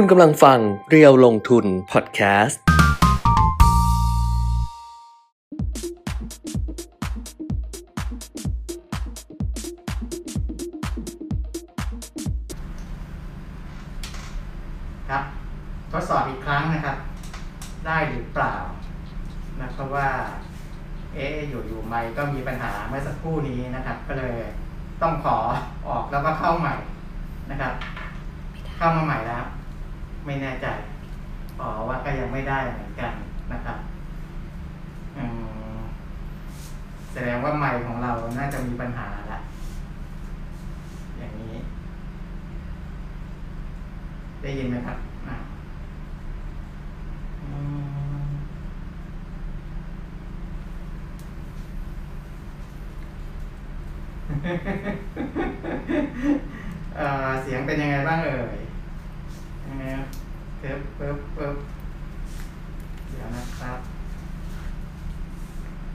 [0.00, 2.60] คุณกำลังฟังเรียวลงทุนพอดแคสต์
[15.08, 15.22] ครับ
[15.92, 16.96] ทดสอบอีกครั้งนะครับ
[17.86, 18.54] ได้หรือเปล่า
[19.60, 20.08] นะเพราะว่า
[21.14, 24.36] เอ๊อยู่อยู่ไม่ก็มีปัญหาเมื่อสักครู่นี้นะครับ ก็เลย
[25.02, 25.36] ต้องขอ
[25.88, 26.74] ออกแล้วก็เข้าใหม่
[27.50, 27.72] นะครับ
[28.76, 29.46] เข้ามาใหม่แล้ว
[30.26, 30.66] ไม่แน่ใจ
[31.60, 33.12] อ๋อว่าก็ยังไม่ได้เหมือนกัน
[33.52, 33.78] นะครับ
[37.12, 39.38] แสดงว่าไมค์ของเราน่าจะมีปัญหาละ
[41.18, 41.54] อย่างนี้
[44.42, 44.98] ได้ยินไหมครับ
[57.42, 58.65] เสียงเป็นยังไงบ้างเอ่ย
[61.36, 61.56] ปึ๊บ
[63.10, 63.78] เดี๋ยวนะครับ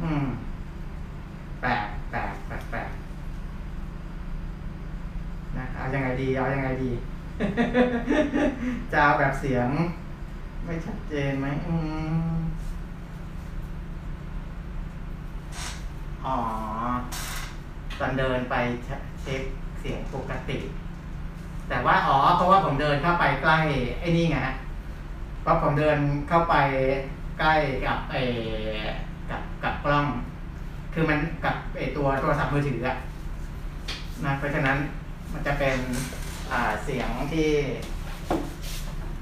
[0.01, 0.25] อืม
[1.61, 1.69] แปล
[2.11, 2.79] แปลแปลแปล
[5.57, 6.91] นะเอายังไงดี เอายังไงดี
[8.91, 9.69] จะเอาแบบเสียง
[10.65, 11.75] ไม่ชัดเจนไหมอื
[12.33, 12.33] ม
[16.25, 16.35] อ๋อ
[17.99, 19.43] ตอนเดินไปเช็ค
[19.79, 20.59] เสียงปกติ
[21.69, 23.57] แต่ว่าอ๋อ เพราะว่าผมเดินเข้าไปใกล้
[23.99, 24.55] ไอ้นี่ไงฮะ
[25.41, 26.55] เพราะผมเดินเข้าไป
[27.39, 27.53] ใกล้
[27.85, 28.21] กับไอ้
[29.29, 30.05] กับกับกล้อง
[30.93, 32.97] คือมันกับไอ้ตัวโทรศัพท์มือถืออะ
[34.25, 34.77] นะเพราะฉะนั้น
[35.33, 35.77] มันจะเป็น
[36.51, 37.49] อ่าเสียงที่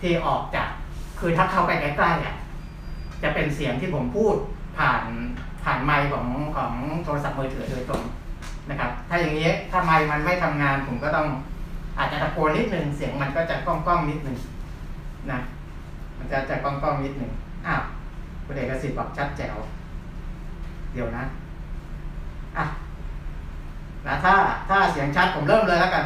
[0.01, 0.69] ที่ออกจาก
[1.19, 2.35] คือถ้าเข้าไปใกล้ๆอะ
[3.23, 4.35] จะเป็นเสียงที่ผมพูด
[4.77, 5.03] ผ่าน
[5.63, 6.25] ผ่านไมค์ของ
[6.55, 6.71] ของ
[7.03, 8.03] โทรศัพท์มือถือโดยตรง
[8.69, 11.27] นะครับ ถ้าอย่างนี้ถ้าไมค์มันไม่ทำงานผมก็ต้อง
[11.97, 14.37] อาจจะตะโกนนิดนึงเสียงมันก็จะก้องก้องๆนิดนึง
[15.31, 15.39] นะ
[16.19, 17.31] มันจะจะก้องก้องนิดหนึ่ง
[17.67, 17.81] อ้าว
[18.45, 19.57] คุณเอกสิทธิ์บอกชัดแจ๋ว
[20.93, 21.23] เดี๋ยวนะ
[22.57, 22.65] อะ
[24.05, 24.33] นะถ้า
[24.69, 26.05] ถ้าเสียงชัดผมเริ่มเลยแล้วกัน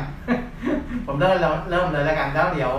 [1.08, 1.36] ผมเริ่ม
[1.70, 2.74] เริ่มเลยแล้วกันแล้วเดี๋ยว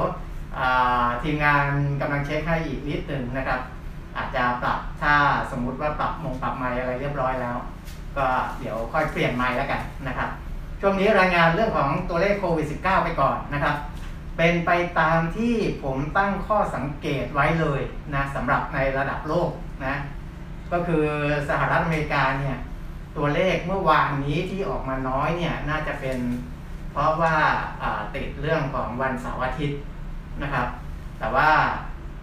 [1.23, 1.65] ทีมงาน
[2.00, 3.61] กำลังเช็คให้อีกนิดหนึ่งนะครับ
[4.17, 5.15] อาจจะปรับถ้า
[5.50, 7.56] สมมุติว่าปรับมงปรับไมค์อะไรเรียบร้อยแล้ว
[8.17, 8.27] ก็
[8.61, 10.28] เดี๋ยวค่อยเปลี่ยนไมค์แล้วกันนะครับ
[10.81, 13.75] ช่วงนี้รายงานเรื่องของตัวเลขโควิด -19 ไปก่อนนะครับ
[14.37, 17.81] เป็นไปตามที่ผมตั้งข้อสังเกตไว้เลย
[18.15, 19.50] นะสำหรับในระดับโลก
[19.87, 19.95] นะ
[20.72, 21.06] ก็คือ
[21.49, 22.56] สหรัฐอเมริกาเนี่ย
[23.17, 26.19] ตัวเลขเมื่อวานนี้ที่ออกมาน้อยเนี่ยน่าจะเป็น
[26.93, 29.81] เพราะว่าาติดเรื่องของวันเสาร์อาทิตย์
[30.43, 30.69] นะครับ
[31.19, 31.50] แต่ว่า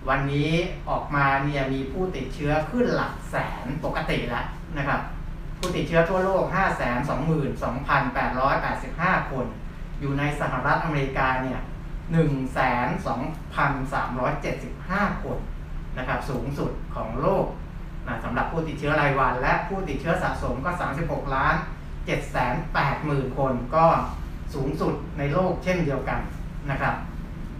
[0.09, 0.51] วันนี้
[0.89, 4.45] ออกมาเนี่ยมีผู้ติดเชื้อขึ้นหลักแสนปกติแล้ว
[4.77, 5.01] นะครับ
[5.57, 6.43] ผู้ติดเชื้อทั่วโลก
[7.67, 9.45] 522,885 คน
[9.99, 11.59] อยู่ในสหรัฐอเมริกาเนี่ย
[12.11, 12.57] 1 2 3
[14.43, 15.37] 7 5 คน
[15.97, 17.45] นะครับสูงสุดของโลก
[18.07, 20.71] นะสำหรับผู้ติดเชื้อรายวัน และผู้ติดเชื้อสะสมก็
[21.03, 21.55] 36 ล้าน
[22.41, 23.85] 780,000 คนก็
[24.53, 26.19] สูงสุดในโลกเช่นเดียวกัน
[26.71, 26.95] นะครับ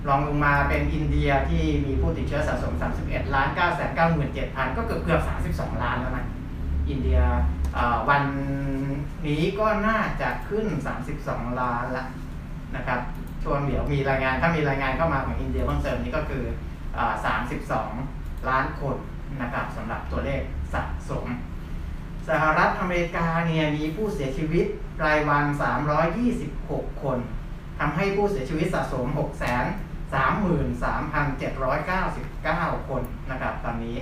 [0.07, 2.73] รองลงมาเป็นอินเดียที่มีผู้ติดเชื้อสะสม
[3.03, 3.47] 31 ล้าน
[4.11, 5.21] 997,000 ก็เกือบเกือบ
[5.55, 6.25] 32 ล้านแล้วนะ
[6.89, 7.19] อินเดีย
[8.09, 8.23] วัน
[9.27, 10.67] นี้ก็น่าจะขึ้น
[11.13, 12.05] 32 ล้านละ
[12.75, 12.99] นะครับ
[13.43, 16.43] ช่วงเดี๋ยวมีรายงานถ้ามีรายงานเข้ามาของอินเดียเพิ่มเติมนี้ก็คือ
[16.95, 17.13] เอ่อ
[17.81, 18.95] 32 ล้านคน
[19.41, 20.41] นะครับสำหรับตัวเลข
[20.73, 21.25] สะสม
[22.29, 24.65] สหรัฐอเมริกาเนี่ยมีผู้เสียชีวิต
[25.03, 25.45] รายวัน
[26.23, 27.17] 326 คน
[27.79, 33.97] ทำให้ผู้เสียชีวิตสะสม 6 3 3 799 คนนะครับตอนนี้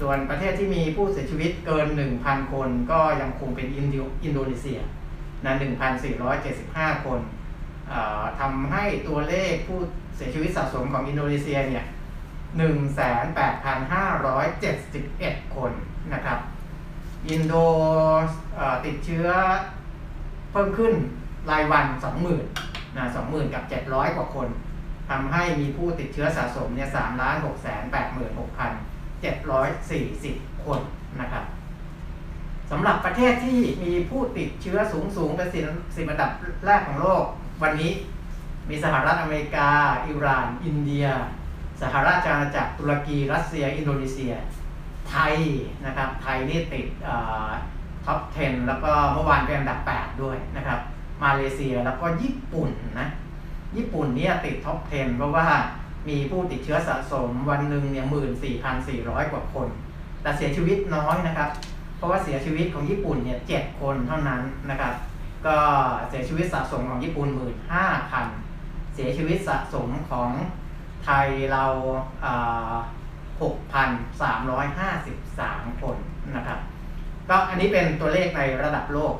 [0.00, 1.86] ส่วนประเทศที่มีผู้เสียชีวิตเกิน
[2.20, 4.80] 1,000 คนก็ยังคงเป็นอินโดอินโดนีเซีย
[5.44, 5.54] นะ
[6.30, 7.20] 1,475 คน
[7.92, 9.78] อ่าทำให้ตัวเลขผู้
[10.16, 11.84] เสียชีวิตสะสมของอินโดนีเซียเนี่ย
[12.64, 15.72] 18,571 คน
[16.14, 16.38] นะครับ
[17.28, 17.54] อินโด
[18.84, 19.26] ติดเชื้อ
[20.52, 20.92] เพิ่มขึ้น
[21.50, 21.84] รายวัน
[22.40, 24.48] 20,000นะ20,000 กับ 700 กว่าคน
[25.10, 27.48] ทำให้มีผู้ติดเชื้อสะสมเนี่ย3ล้าน6 8
[28.38, 28.40] 6
[29.22, 30.80] 740 คน
[31.20, 31.44] นะครับ
[32.70, 35.60] สำหรับประเทศที่มีผู้ติดเชื้อสูงสูงเป็นสิ
[35.96, 36.30] สิบอันดับ
[36.66, 37.24] แรกของโลก
[37.62, 37.92] วันนี้
[38.68, 39.68] มีสหรัฐอเมริกา
[40.06, 41.06] อิหร่าน อินเดีย
[41.80, 44.32] สหราชอาณาจักรตุรกี รัสเซีย อินโดนีเซีย
[45.10, 45.34] ไทย
[45.86, 46.86] นะครับ ไทยนี่ติด
[48.04, 50.78] top 10 แล้วก็เมื่อวานเป็นอันดับ 8 ด้วยนะครับ
[51.24, 52.70] มาเลเซียแล้วก็ญี่ปุ่น
[53.00, 53.08] นะ
[53.76, 55.46] ญี่ปุ่นเนี่ยติด top 10 เพราะว่า
[56.08, 59.68] มีผู้ติดเชื้อสะสมวันหนึ่งเนี่ยหมื่นสี่พันสี่ร้อยกว่าคน
[60.22, 61.50] แต่เสียชีวิตน้อยนะครับ
[61.96, 64.94] เพราะว่าเสียชีวิตของญี่ปุ่นเนี่ยเจ็ดคนเท่านั้นนะครับ
[65.46, 65.56] ก็
[66.08, 68.26] เสียชีวิตสะสมของญี่ปุ่นหมื่นห้าพัน
[68.94, 70.30] เสียชีวิตสะสมของ
[71.04, 71.64] ไทยเรา
[73.40, 75.96] 6,353คน
[76.36, 76.58] นะครับ
[77.28, 79.14] ก็อันนี้เป็นตัวเลขในระดับโลก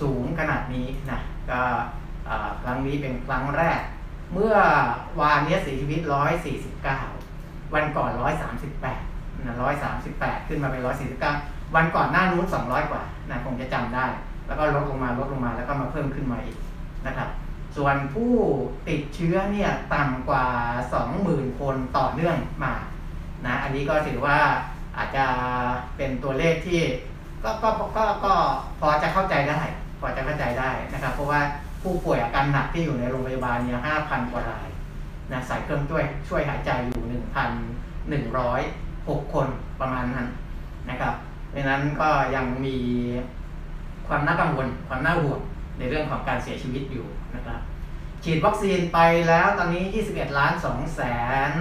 [0.00, 1.20] สูงขนาดนี้นะ
[1.50, 1.60] ก็
[2.62, 3.80] ครั้งนี้เป็นครั้งแรก
[4.32, 4.56] เมื่อ
[5.20, 6.00] วานนี้เสียชีวิต
[6.86, 8.10] 149 วันก่อน
[8.76, 9.54] 138นะ
[10.00, 10.82] 138 ขึ้นมาเป็น
[11.28, 14.06] 149 วันก่อนหน้านู้น 200 กว่านะคงจะจำได้
[14.46, 16.58] แล้วก็ลดลงมาลดลงมาแล้วก็มาเพิ่มขึ้นมาอีก
[17.06, 17.28] นะครับ
[17.76, 18.34] ส่วนผู้
[18.88, 20.46] ติดเชื้อเนี่ยต่ำกว่า
[21.02, 22.74] 20,000 คนต่อเนื่องมา
[23.46, 24.38] นะอันนี้ก็ถือว่า
[24.96, 25.24] อาจจะ
[25.96, 26.80] เป็นตัวเลขที่
[27.44, 28.34] ก็ก็ก็ก็
[28.80, 29.60] พอจะเข้าใจได้
[30.00, 31.40] พอจะเข้าใจได้นะครับ เพราะว่า
[31.82, 34.68] ผู้ป่วยอาการหนักที่อยู่ในโรงพยาบาลเนี่ย5,000กว่าราย
[35.32, 37.02] นะใส่เครื่องช่วยช่วยหายใจอยู่
[38.22, 39.46] 1,106คน
[39.80, 40.28] ประมาณนั้น
[40.90, 41.14] นะครับ
[41.50, 42.76] เพราะนั้นก็ยังมี
[44.08, 45.40] ความน่ากังวลความน่าห่วง
[45.78, 47.60] ในเรื่องของการเสียชีวิตอยู่นะครับ
[48.24, 48.98] ฉีดวัคซีนไป
[49.28, 51.00] แล้วตอนนี้ 21 ล้าน2แส
[51.50, 51.52] น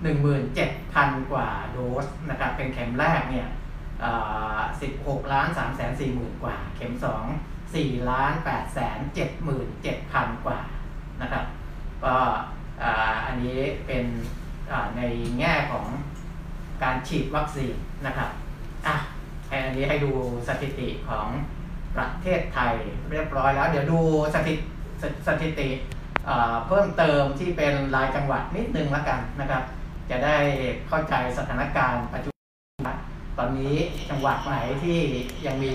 [0.00, 3.48] 17,000 กว่าโดสนะครับเป็นเข็มแรกเนี่ย
[4.74, 6.92] 16ล้าน3แสน4หมื่นกว่า เข็ม
[7.34, 9.68] 2 4ล้าน8แสน7หมื่น
[10.06, 10.60] 7,000 กว่า
[11.22, 11.44] นะครับ
[12.04, 12.14] ก็
[13.26, 14.04] อันนี้เป็น
[14.96, 15.02] ใน
[15.38, 15.86] แง่ของ
[16.82, 17.74] การฉีดวัคซีน
[18.06, 18.30] นะครับ
[18.86, 18.96] อะ
[19.50, 20.10] อันนี้ให้ดู
[20.48, 21.26] สถิติของ
[21.96, 22.74] ประเทศไทย
[23.10, 24.00] เรียบร้อยแล้ว เดี๋ยวดู
[24.34, 24.62] สถิติ
[25.28, 25.68] สถิติ
[26.66, 29.62] เพิ่มเติมที่เป็นรายจังหวัดนิดนึงแล้วกันนะครับ
[30.10, 30.36] จะได้
[30.88, 32.30] เข้าใจสถานการณ์ปัจจุ
[32.84, 32.96] บัน
[33.38, 33.74] ตอนนี้
[34.10, 34.98] จังหวัดไหนที่
[35.46, 35.72] ยังมี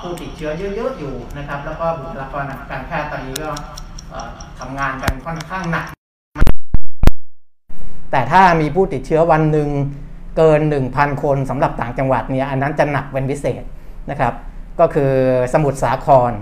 [0.00, 3.50] ผู้ติดเชื้อเยอะๆอยู่นะครับ แล้วก็บุคลากรทางการแพทย์ตอนนี้ก็
[4.58, 5.86] ทำงานกันค่อนข้างหนัก
[8.10, 9.68] แต่ถ้ามีผู้ติดเชื้อวันหนึ่ง
[10.36, 10.60] เกิน
[10.92, 13.62] 1,000 คนสำหรับต่างจังหวัดเนี่ยอันนั้นจะหนักเป็นพิเศษ
[14.10, 14.34] นะครับ
[14.80, 15.12] ก็คือ
[15.52, 16.32] สมุทรสาคร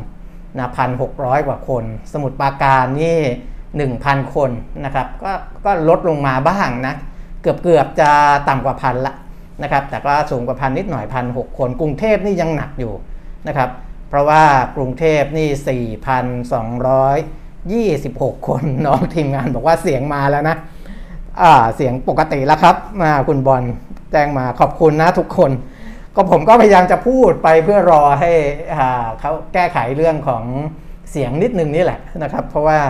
[0.59, 3.21] นะพันหกร้อยกว่าคน สมุทรปราการนี่
[3.77, 4.51] หนึ่งพันคน
[4.85, 5.33] นะครับก็
[5.65, 6.95] ก็ลดลงมาบ้างนะ
[7.43, 8.11] เกือบเกือบจะ
[8.49, 9.15] ต่ำกว่าพันละ
[9.63, 12.93] นะครับแต่ก็สูงกว่าพันนิดหน่อยพันหกคน กรุงเทพนี่ยังหนักอยู่
[13.49, 13.71] นะครับ
[14.09, 14.43] เพราะว่า
[14.77, 15.49] กรุงเทพนี่
[18.09, 20.57] 4,226 คนน้องทีมงานบอกว่าเสียงมาแล้วนะ
[21.43, 23.63] อ่าเสียงปกติแล้วครับมาคุณบอล
[24.13, 25.51] แจ้งมาขอบคุณนะทุกคน
[26.15, 28.33] ก็ผมก็พยายามจะพูดไปเพื่อรอให้
[29.21, 30.45] เขาแก้ไขเรื่องของ
[31.11, 32.81] เสียงนิดนึงนี่แหละนะครับ เพราะว่า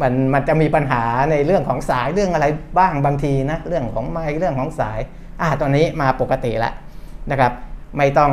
[0.00, 2.46] มันมันจะมีปัญหาในเรื่องของสายเรื่องอะไร
[2.78, 4.98] บ้างบางทีนะเรื่องของไม้เรื่องของสาย
[5.40, 6.74] อ่าตอนนี้มาปกติแล้ว
[7.30, 7.52] นะครับ
[7.98, 8.32] ไม่ต้อง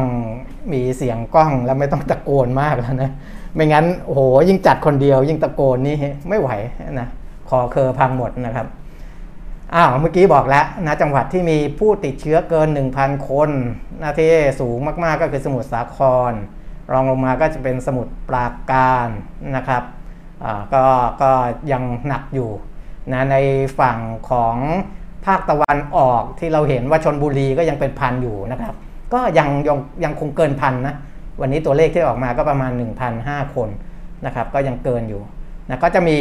[0.74, 3.12] มีเสียงกล้องแล้วไม่ต้องตะโกนมากแล้วนะ
[3.56, 5.96] ไม่งั้นโอ้โหยิ่งจัดคนเดียว ยิ่งตะโกนนี่
[6.30, 6.50] ไม่ไหว
[7.00, 7.08] นะ
[7.50, 8.68] คอเคอพังหมดนะครับ
[9.76, 13.50] อ้าวเมื่อกี้บอกแล้วนะจังหวัดที่มีผู้ติดเชื้อเกิน 1,000 คน
[14.02, 15.98] นะที่สูงมากๆก็คือสมุทรสาค
[16.30, 16.32] ร
[16.92, 19.08] รองลงมาก็จะเป็นสมุทรปราการ
[19.56, 19.84] นะครับ
[20.74, 20.84] ก็
[21.22, 21.32] ก็
[21.72, 22.50] ยังหนักอยู่
[23.14, 23.36] นะใน
[23.80, 23.98] ฝั่ง
[24.30, 24.56] ของ
[25.26, 28.74] ภาคตะวันออกที่เราเห็นว่าชนบุรีก็ยังเป็นพันอยู่นะครับ
[29.14, 30.96] ก็ยังยังยังคงเกินพันนะ
[31.42, 32.72] วันนี้ตัวเลขที่ออกมาก็ประมาณ
[33.14, 33.70] 1,005 คน
[34.26, 35.22] นะครับ ก็ยังเกินอยู่
[35.70, 36.18] นะก็จะมี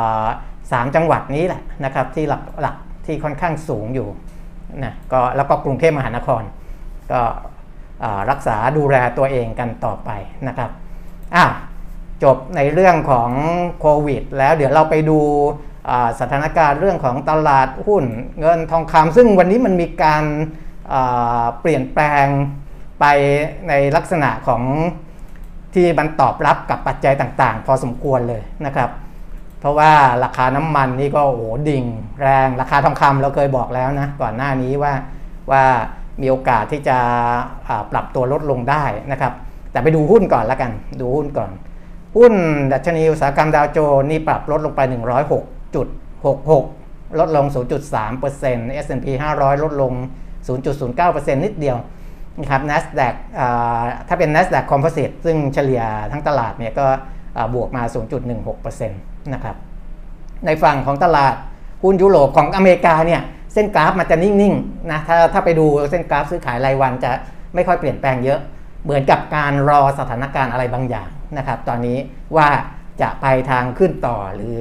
[0.00, 2.76] 3จังหวัดนี้แหละนะครับ ที่หลักหลัก
[3.06, 4.08] ที่ค่อนข้างสูงอยู่
[4.84, 6.42] นะก็แล้วก็กรุงเทพมหานคร
[7.12, 7.20] ก็
[8.30, 10.10] รักษาดูแลตัวเองกันต่อไป
[10.48, 10.70] นะครับ
[11.34, 11.44] อะ
[12.24, 13.30] จบในเรื่องของ
[13.80, 15.18] โควิด แล้วเดี๋ยวเราไปดู
[16.20, 18.04] สถานการณ์เรื่องของตลาดหุ้น
[18.40, 20.24] เงินทองคำซึ่งวันนี้มันมีการ
[21.60, 22.26] เปลี่ยนแปลง
[23.00, 23.04] ไป
[23.68, 24.62] ในลักษณะของ
[25.74, 28.90] ที่มันตอบรับกับปัจจัยต่างๆ พอสมควรเลยนะครับ
[29.60, 29.92] เพราะว่า
[30.24, 31.84] ราคาน้ำมันนี่ก็โอ้ดิ่ง
[32.22, 34.92] แรงราคาทองคำเราเคยบอกแล้วนะก่อนหน้านี้ว่า
[35.50, 35.64] ว่า
[36.20, 36.98] มีโอกาสที่จะ
[37.92, 39.32] ปรับตัวลดลงได้นะครับ
[39.72, 40.70] แต่ไปดูหุ้นก่อนล้วกัน
[41.00, 41.50] ดูหุ้นก่อน
[42.16, 42.32] หุ้น
[42.72, 44.80] ดัชนีอุตสาหกรรมดาวโจนนี่ปรับลดลงไป
[46.00, 47.46] 106.66 ลดลง
[48.04, 49.06] 0.3% S&P
[49.38, 49.92] 500 ลดลง
[50.46, 51.76] 0.09%นิดเดียว
[52.40, 53.14] นะครับ NASDAQ
[54.08, 56.86] ถ้าเป็น NASDAQ Composite ซึ่งเฉลี่ยทั้งตลาดเนี่ยก็
[57.54, 57.82] บวกมา
[58.36, 59.56] 0.16%นะครับ
[60.46, 61.34] ในฝั่งของตลาด
[61.82, 63.22] หุ้นยุโรปของอเมริกาเนี่ย
[63.54, 67.10] เส้นกราฟมันจะนิ่งๆนะถ้าถ้าไปดูเส้นกราฟซื้อขายรายวันจะ
[67.54, 68.40] ไม่ค่อยเปลี่ยนแปลงเยอะ
[68.84, 71.98] เหมือนกับการรอสถานการณ์อะไรบางอย่างนะครับ ตอนนี้
[72.36, 72.48] ว่า
[73.02, 74.60] จะไปทางขึ้นต่อหรือ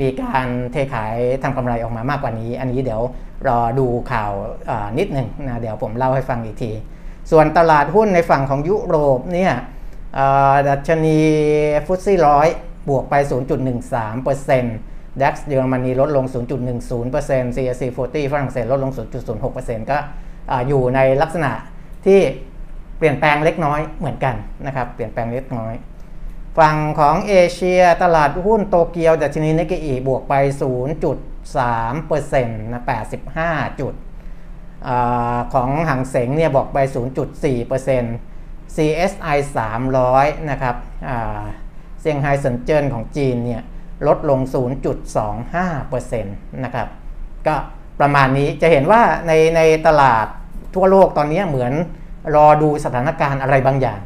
[0.00, 3.02] มีการเทขายทำกำไรออกมามากกว่านี้ อันนี้เดี๋ยว
[3.48, 4.32] รอดูข่าว
[4.98, 6.72] นิดหนึ่งนะเดี๋ยวผมเล่าให้ฟังอีกที
[7.30, 9.52] ส่วนตลาดหุ้นในฝั่งของยุโรปเนี่ย
[10.68, 11.18] ดัชนี
[11.86, 12.48] ฟุตซี่ร้อย
[12.88, 13.14] บวกไป
[13.98, 16.24] 0.13% DAX เยอรมนีลดลง
[16.90, 18.92] 0.10% CAC 40 ฝรั่งเศสลดลง
[19.40, 19.98] 0.06%ก็
[20.68, 21.52] อยู่ในลักษณะ
[22.06, 22.20] ที่
[23.02, 24.34] ปลี่ยนแปลงเล็กน้อยเหมือนกัน
[24.66, 25.74] นะครับ เปลี่ยนแปลงเล็กน้อย
[26.58, 30.34] ฝั่งของเอเชียตลาดหุ้นโตเกียวดัชนีนิกเกอีบวกไป
[31.34, 32.82] 0.3%นะ
[33.30, 33.94] 85 จุด
[34.86, 34.88] อ
[35.54, 36.78] ของหังเสงเนี่ยบอกไป
[37.56, 39.38] 0.4% CSI
[39.92, 40.76] 300 นะครับ
[42.00, 43.62] เซี่ยงไฮ้เซินเจิ้นของจีนเนี่ย
[44.06, 44.40] ลดลง
[45.12, 46.88] 0.25%นะครับ
[47.46, 47.54] ก็
[48.00, 50.26] ประมาณนี้จะเห็นว่าในในตลาด
[50.74, 51.72] ทั่วโลกตอนนี้เหมือน
[52.34, 54.00] รอดูสถานการณ์อะไรบางอย่าง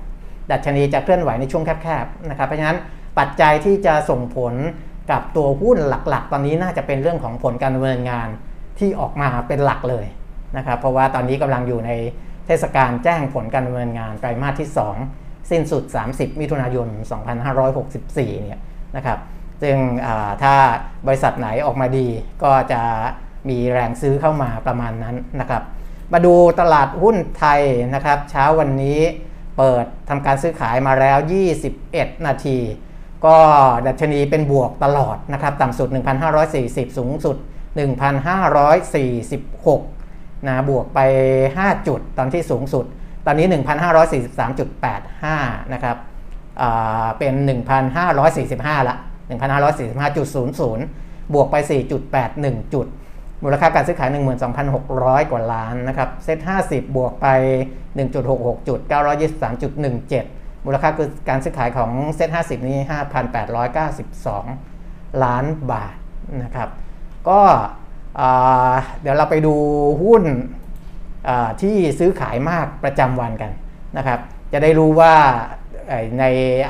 [0.50, 2.78] ดัชนีจะเคลื่อนไหวในช่วงแคบๆนะครับเพราะฉะนั้น
[3.18, 4.54] ปัจจัยที่จะส่งผล
[5.10, 8.28] กับตัวหุ้นหลักๆ ตอนนี้น่าจะเป็นเรื่องของผลการดำเนินงาน
[8.78, 10.06] ที่ออกมาเป็นหลักเลย
[10.56, 11.90] นะครับเพราะว่าตอนนี้กำลังอยู่ใน
[12.46, 14.68] เทศกาลแจ้งผลการดำเนินงานไตรมาสที่
[15.08, 15.82] 2 สิ้นสุด
[16.12, 16.88] 30 มิถุนายน
[17.66, 18.60] 2564 เนี่ย
[18.96, 19.18] นะครับ
[19.62, 19.76] ซึ่ง
[20.42, 20.54] ถ้า
[21.06, 22.06] บริษัทไหนออกมาดี
[22.44, 22.82] ก็จะ
[23.48, 25.62] มีแรงซื้อเข้ามาประมาณนั้นนะครับ
[26.12, 27.60] มาดูตลาดหุ้นไทย
[27.94, 29.00] นะครับ เช้าวันนี้
[29.58, 31.18] เปิดทำการซื้อขายมาแล้ว
[31.72, 32.58] 21 นาที
[33.26, 33.36] ก็
[33.86, 35.88] ดัชนีเป็นบวกตลอดนะครับ ต่ำสุด
[36.38, 37.36] 1,540 สูงสุด
[39.36, 41.00] 1,546 นะ บวกไป
[41.48, 42.84] 5 จุดตอนที่สูงสุด
[43.26, 45.96] ตอนนี้ 1,543.85 นะครับ
[47.18, 47.34] เป็น
[48.06, 48.96] 1,545 ละ
[49.28, 50.78] 1,545.00
[51.34, 52.86] บวกไป 4.81 จุด
[53.42, 54.08] มูลค่าการซื้อขาย
[54.70, 57.26] 12,600 กว่าล้านนะครับ เซ็ต50 บวกไป
[57.98, 58.78] 1.66 จุด
[59.52, 62.78] 923.17 มูลค่าคือการซื้อขายของเซ็ต50 นี้
[64.40, 65.94] 5,892 ล้านบาท
[66.42, 66.68] นะครับ
[67.28, 67.40] ก็
[69.00, 69.54] เดี๋ยวเราไปดู
[70.02, 70.22] หุ้น
[71.62, 73.50] ที่ซื้อขายมากประจำวันกัน
[73.96, 74.18] นะครับ
[74.52, 75.14] จะได้รู้ว่า
[76.20, 76.24] ใน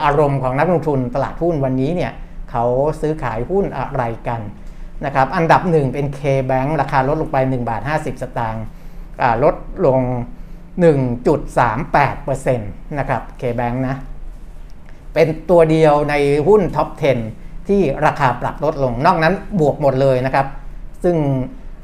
[0.04, 2.12] อารมณ์ของนักลงทุนตลาดหุ้นวันนี้เนี่ย
[2.50, 2.64] เขา
[3.00, 4.40] ซื้อขายหุ้นอะไรกัน
[5.04, 8.64] นะครับอันดับหนึ่งเป็น K-Bank ราคาลดลงไป1บาท50 สตางค์
[9.44, 9.54] ลด
[9.86, 10.00] ลง
[10.88, 13.96] 1.38%นะครับ K-Bank นะ
[15.14, 16.14] เป็นตัวเดียวใน
[16.48, 16.88] หุ้นท็อป
[17.28, 20.46] 10 ที่ราคาปรับลดลง นอกนั้นบวกหมดเลยนะครับ
[21.04, 21.16] ซึ่ง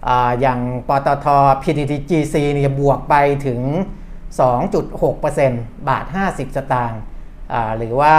[0.09, 1.27] ออย่างปตท
[1.63, 3.15] PTTGC เนี่ยบวกไป
[3.47, 3.61] ถึง
[4.73, 7.01] 2.6%บาท 50 สตางค์
[7.77, 8.17] หรือว่า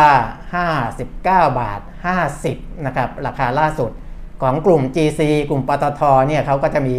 [0.67, 1.17] 59
[1.59, 1.81] บาท
[2.33, 3.91] 50 นะครับ ราคาล่าสุด
[4.43, 6.97] ของกลุ่ม GC กลุ่มปตทเนี่ยเขาก็จะมี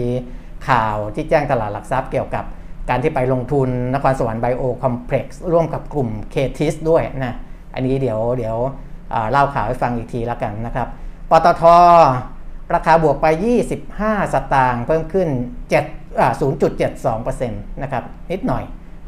[0.69, 2.45] ข่าวที่แจ้งตลาดหลักทรัพย์เกี่ยวกับ
[2.91, 7.35] การที่ไปลงทุนนครสวรรค์ไบโอคอมเพล็กซ์ร่วมกับกลุ่มเคทิสด้วยนะ
[7.75, 8.57] อันนี้เดี๋ยวเดี๋ยว
[9.31, 10.89] เล่าข่าวให้ฟังอีกทีแล้วกันนะครับ
[11.31, 11.63] ปตท
[12.75, 13.27] ราคาบวกไป
[13.81, 15.29] 25 สตางค์เพิ่มขึ้น
[16.55, 18.65] 0.72%นะครับ นิดหน่อย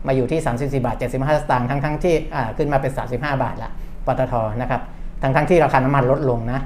[0.06, 2.14] มาอยู่ที่ 34 บาท 75 สตางค์ทั้งทั้งที่
[2.56, 3.70] ขึ้นมาเป็น 35 บาทละ
[4.06, 4.80] ปตท นะครับ
[5.22, 6.60] ทั้งทั้งที่ราคาน้ำมันลดลงนะ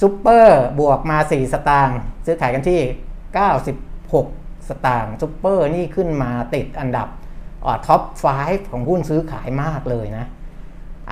[0.00, 2.80] ซูเปอร์บวกมา 4 สตางค์ซื้อขายกันที่
[3.94, 8.02] 96 สตางค์ซูเปอร์นี่ขึ้นมาติดอันดับเอ่อ top
[8.36, 10.26] 5ของหุ้นซื้อขายมากเลยนะ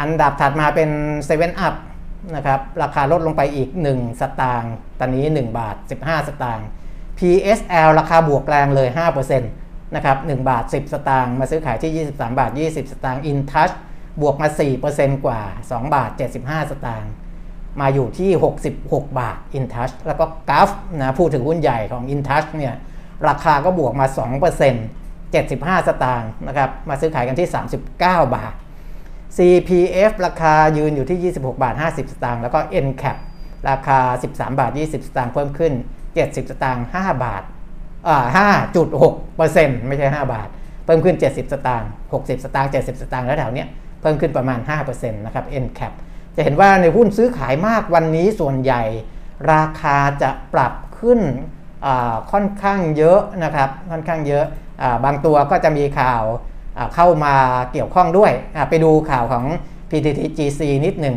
[0.01, 0.91] อันดับถัดมาเป็น
[1.29, 1.75] 7 Up
[2.37, 6.67] นะครับ ราคาลดลงไปอีก 1 สตางค์ตอนนี้ 1 บาท 15 สตางค์
[7.19, 8.89] PSL ราคาบวกแรงเลย
[9.37, 13.75] 5%นะครับ1บาท 10 สตางค์มาซื้อขายที่ 23 บาท 20 สตางค์ InTouch
[14.21, 14.49] บวกมา
[14.87, 16.11] 4%กว่า 2 บาท
[16.43, 17.11] 75 สตางค์
[17.81, 18.31] มาอยู่ที่
[18.75, 22.75] 66 บาท InTouch แล้วก็กราฟนะผู้ถือหุ้นใหญ่ของ InTouch เนี่ย
[23.29, 24.07] ราคาก็บวกมา
[24.71, 27.49] 2% 75 สตางค์นะครับมาซื้อขายกันที่
[27.91, 28.53] 39 บาท
[29.37, 33.17] CPF ราคายืนอยู่ที่ 26 บาท 50 สตางค์แล้วก็ NCAP
[33.69, 33.99] ราคา
[34.31, 35.73] 13 บาท 20 สตางค์เพิ่มขึ้น
[36.15, 37.43] 70 สตางค์5บาท
[38.09, 38.27] อ่า
[39.07, 40.49] 5.6%ไม่ใช่ 5 บาท
[40.85, 43.69] เพิ่มขึ้น 70 สตางค์60 สตางค์70 สตางค์แล้วแถวเนี้ย
[44.01, 45.93] เพิ่มขึ้นประมาณ 5%นะครับ NCAP
[46.37, 48.83] จะเห็นว่าในหุ้นซื้อขายมากวันนี้ส่วนใหญ่
[49.53, 51.21] ราคาจะปรับขึ้น
[52.33, 54.45] ค่อนข้างเยอะนะครับค่อนข้างเยอะ
[54.83, 56.23] อบางตัวก็จะมีข่าว
[56.95, 57.35] เข้ามา
[57.73, 58.33] เกี่ยวข้องด้วย
[58.71, 59.45] ไปดูข่าวของ
[59.91, 61.17] PTTGC นิดหนึ่ง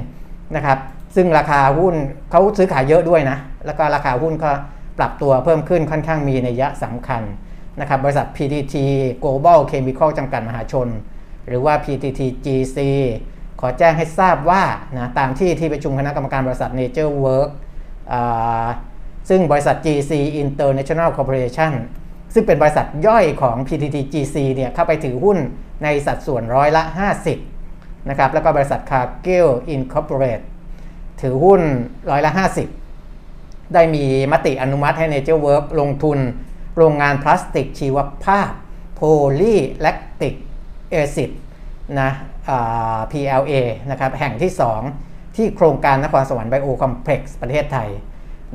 [0.55, 0.77] นะครับ
[1.15, 1.95] ซึ่งราคาหุ้น
[2.31, 4.51] เขาซื้อขายเยอะด้วยนะ แล้วก็ราคาหุ้นก็
[4.97, 7.21] ปรับตัวเพิ่มขึ้นค่อนข้างมีในยะสำคัญ
[7.79, 8.75] นะครับ บริษัท PTT
[9.23, 10.87] Global Chemical จำกัดมหาชน
[11.47, 12.77] หรือว่า PTTGC
[13.59, 14.63] ขอแจ้งให้ทราบว่า
[14.97, 17.49] นะตามที่ที่ประชุมคณะกรรมการบริษัท Nature Work
[19.29, 20.11] ซึ่งบริษัท GC
[20.43, 21.73] International Corporation
[22.33, 25.37] ซึ่งเป็นบริษัทย่อยของ PTTGC เนี่ยเข้าไปถือหุ้น
[25.83, 26.83] ในสัดส่วนร้อยละ
[27.45, 30.43] 50นะครับแล้วก็บริษัท Cargill Incorporate
[31.21, 31.61] ถือหุ้น
[32.09, 32.31] ร้อยละ
[33.01, 36.17] 50 ได้มีมติอนุมัติให้ NatureWorks ลงทุน
[36.77, 38.49] โรงงานพลาสติกชีวภาพ
[38.95, 40.33] polylactic
[40.89, 41.31] acid
[42.01, 42.11] นะ
[43.11, 43.53] PLA
[43.91, 44.51] นะครับแห่งที่
[44.93, 47.89] 2 ที่โครงการนครสวรรค์ Biocomplex ประเทศไทย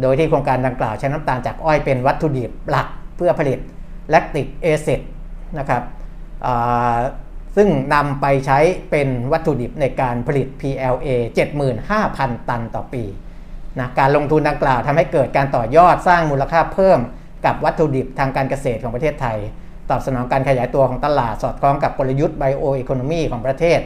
[0.00, 3.58] โดยที่โครงการดังกล่าวใช้น้ำตาลจากอ้อยเป็นวัตถุดิบหลักเพื่อผลิต
[4.10, 5.00] lactic acid
[5.58, 5.82] นะครับ
[7.56, 8.58] ซึ่งนำไปใช้
[8.90, 11.08] เป็นวัตถุดิบในการผลิต PLA
[11.78, 13.04] 75,000 ตันต่อปี
[13.78, 16.98] นะการลงทุนดังกล่าวทำให้เกิดการต่อยอดสร้างมูลค่าเพิ่ม
[17.46, 19.38] กับวัตถุดิบทางการเกษตรของประเทศไทย
[19.92, 23.80] ตอบสนองการขยายตัวของตลาดสอดคล้องกับกลยุทธ์ไบโออีโคโนมีของประเทศ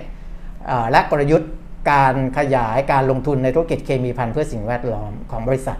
[0.90, 1.50] และกลยุทธ์
[1.90, 5.78] การขยายการลงทุนในธุรกิจเคมีพันธุ์เพื่อสิ่งแวดล้อมของบริษัท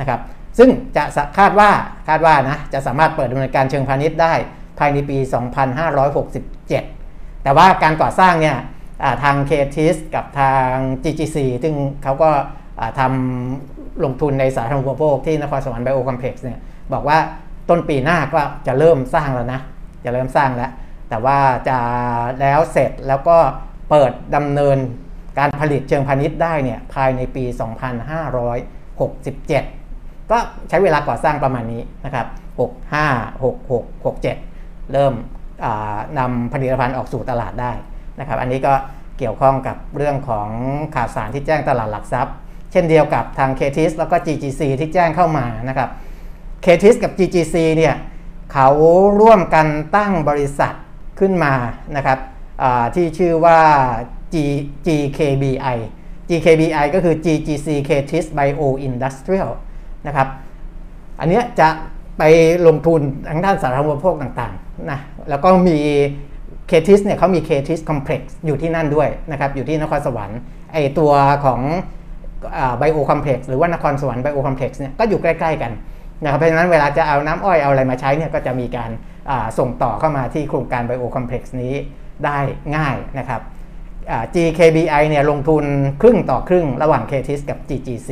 [0.00, 0.20] นะครับ
[0.58, 1.04] ซึ่งจะ
[1.38, 1.70] คาดว่า
[2.08, 4.34] คาดว่านะจะสามารถเปิดดำเนินการเชิงพาณิชย์ได้
[4.78, 5.18] ภายในปี
[6.10, 8.56] 2567 แต่ว่าการก่อสร้างเนี่ย
[9.22, 12.30] ทางเคทิสกับทาง GGC ซึ่งเขาก็
[12.98, 16.58] ทำลงทุนในสาธารณูปโภคที่นครสวรรค์ไบโอคอมเพล็กซ์เนี่ย
[16.92, 17.18] บอกว่า
[17.72, 19.60] ต้นปีหน้าก็จะเริ่มสร้างแล้วนะ
[20.04, 20.70] จะเริ่มสร้างแล้ว
[21.08, 21.78] แต่ว่าจะ
[22.40, 23.36] แล้วเสร็จแล้วก็
[23.90, 24.78] เปิดดำเนิน
[25.38, 27.44] การผลิตเชิงพาณิชย์ได้เนี่ยภายในปี
[29.08, 32.26] 2567 ก็ใช้เวลาก่อสร้างประมาณนี้นะครับ
[32.90, 35.14] 65 66 67 เริ่ม
[36.18, 37.72] นำผลิตภัณฑ์ออกสู่ตลาดได้
[38.18, 38.72] นะครับ อันนี้ก็
[39.18, 40.48] เกี่ยวข้องกับเรื่องของ
[40.94, 42.34] ข่าวสารที่แจ้งตลาดหลักทรัพย์
[42.72, 45.90] เช่นเดียวกับทาง KTIS แล้วก็ GGC ที่แจ้งเข้ามานะครับ
[46.64, 47.94] KTIS กับ GGC เนี่ย
[48.52, 48.68] เขา
[49.20, 50.74] ร่วมกันตั้งบริษัท
[51.18, 51.54] ขึ้นมา
[51.96, 52.18] นะครับ
[52.94, 53.60] ที่ชื่อว่า
[54.34, 54.36] G
[54.86, 55.78] GKBI
[56.28, 59.50] GKBI ก็คือ GGC KTIS Bio Industrial
[60.06, 60.28] นะครับ
[61.20, 61.68] อันนี้จะ
[62.18, 62.22] ไป
[62.66, 65.78] ลงทุนทางด้านสาธารณูปโภคต่างๆนะ แล้วก็มี
[66.70, 70.40] KTIS เนี่ยเขามี KTIS Complex อยู่ที่นั่นด้วยนะครับ อยู่ที่นครสวรรค์
[70.72, 71.12] ไอตัว
[71.44, 71.60] ของ
[72.78, 75.72] ไบโอคอมเพล็กซ์หรือว่านครสวรรค์ไบโอคอมเพล็กซ์เนี่ยก็อยู่ใกล้ ๆ กัน
[76.22, 78.90] นะครับเพราะฉะนั้นเวลาจะเอาน้ำอ้อยเอาอะไรมาใช้เนี่ยก็จะมีการ
[79.58, 81.74] ส่งต่อเข้ามาที่โครงการไบโอคอมเพล็กซ์นี้
[82.24, 82.38] ได้
[82.76, 83.40] ง่ายนะครับ
[84.34, 85.64] GKBI เนี่ยลงทุน
[86.00, 88.10] ครึ่งต่อครึ่งระหว่าง KTIS กับ GGC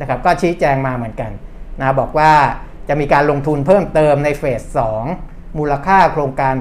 [0.00, 1.30] นะครับก็ชี้แจงมาเหมือนกัน
[1.80, 2.32] นะบอกว่า
[2.88, 4.62] จะมีการลงทุนเพิ่มเติมในเฟส
[5.12, 6.54] 2 มูลค่าโครงการ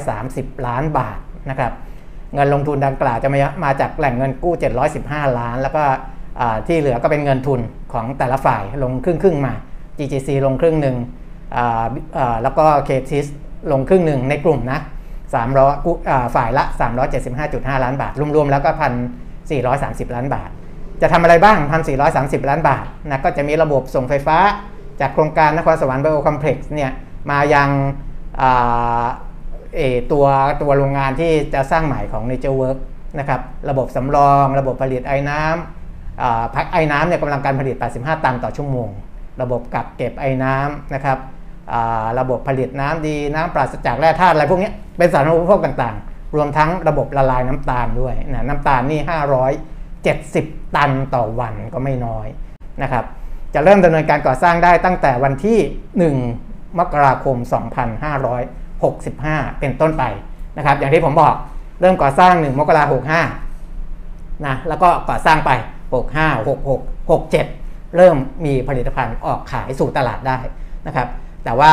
[0.00, 1.18] 1,430 ล้านบาท
[1.50, 1.72] นะครับ
[2.34, 4.54] เงินลงทุนดังกล่าวจะมามาจากแหล่งเงินกู้
[4.96, 5.84] 715 ล้าน แล้วก็
[6.66, 7.60] ที่เหลือก็เป็นเงินทุน
[7.92, 9.54] ของแต่ละฝ่ายลงครึ่งครึ่งมา
[9.98, 10.96] GGC ลงครึ่งหนึ่ง
[12.42, 13.26] แล้วก็ KTIS
[13.72, 14.80] ลงครึ่งหนึ่งในกลุ่มนะ
[15.56, 16.64] 300ฝ่ายละ
[17.24, 18.70] 375.5 ล้านบาท รวมๆ แล้วก็
[19.42, 20.50] 1,430 ล้านบาท
[21.02, 21.58] จะทำอะไรบ้าง
[22.04, 24.38] 1,430 ล้านบาทนะก็จะมีระบบส่งไฟฟ้า
[25.00, 26.90] จากโครงการนครสวรรค์ไบโอคอมเพล็กซ์เนี่ย
[27.30, 27.68] มายัง
[30.12, 30.24] ตัว
[30.62, 32.78] ตัวโรงงานที่จะสร้างใหม่ของ Nature Work
[33.18, 38.88] นะครับระบบสำรอง ระบบผลิตไอ้น้ำพักไอ้น้ำเนี่ยกำลังการผลิต 85 ตันต่อชั่วโมง
[39.42, 41.18] ระบบกักเก็บไอ้น้ำนะครับ
[42.18, 49.00] ระบบผลิตน้ำดีน้ำปราศจากแร่ธาตุอะไรพวกนี้เป็นสารณูปโภคต่างๆ รวมทั้งระบบละลายน้ำตาลด้วยนะน้ำตาลนี่
[50.08, 52.26] 570 ตันต่อวันก็ไม่น้อย
[52.82, 53.04] นะครับ
[53.54, 55.58] จะเริ่มดำเนินการก่อสร้างได้ตั้งแต่วันที่
[56.24, 57.36] 1 มกราคม
[58.68, 60.04] 2565 เป็นต้นไป
[60.56, 61.34] นะครับอย่างที่ผมบอก
[61.80, 63.02] เริ่มก่อสร้าง 1 มกราคม
[63.72, 65.50] 65นะแล้วก็ก่อสร้างไป
[65.94, 67.65] 65 66 67
[67.96, 70.38] เริ่มมีผลิตภัณฑ์ออกขายสู่ตลาดได้
[70.86, 71.08] นะครับ
[71.44, 71.72] แต่ว่า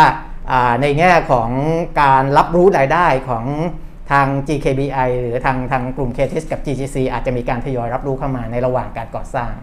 [0.82, 1.49] ในแง่ของ
[2.02, 3.45] การรับรู้รายได้ของ
[4.12, 9.54] ทาง GKBI หรือทางทางกลุ่ม KTIS กับ GGC อาจจะมีการทยอยรับรู้เข้ามาในระหว่างการก่อสร้าง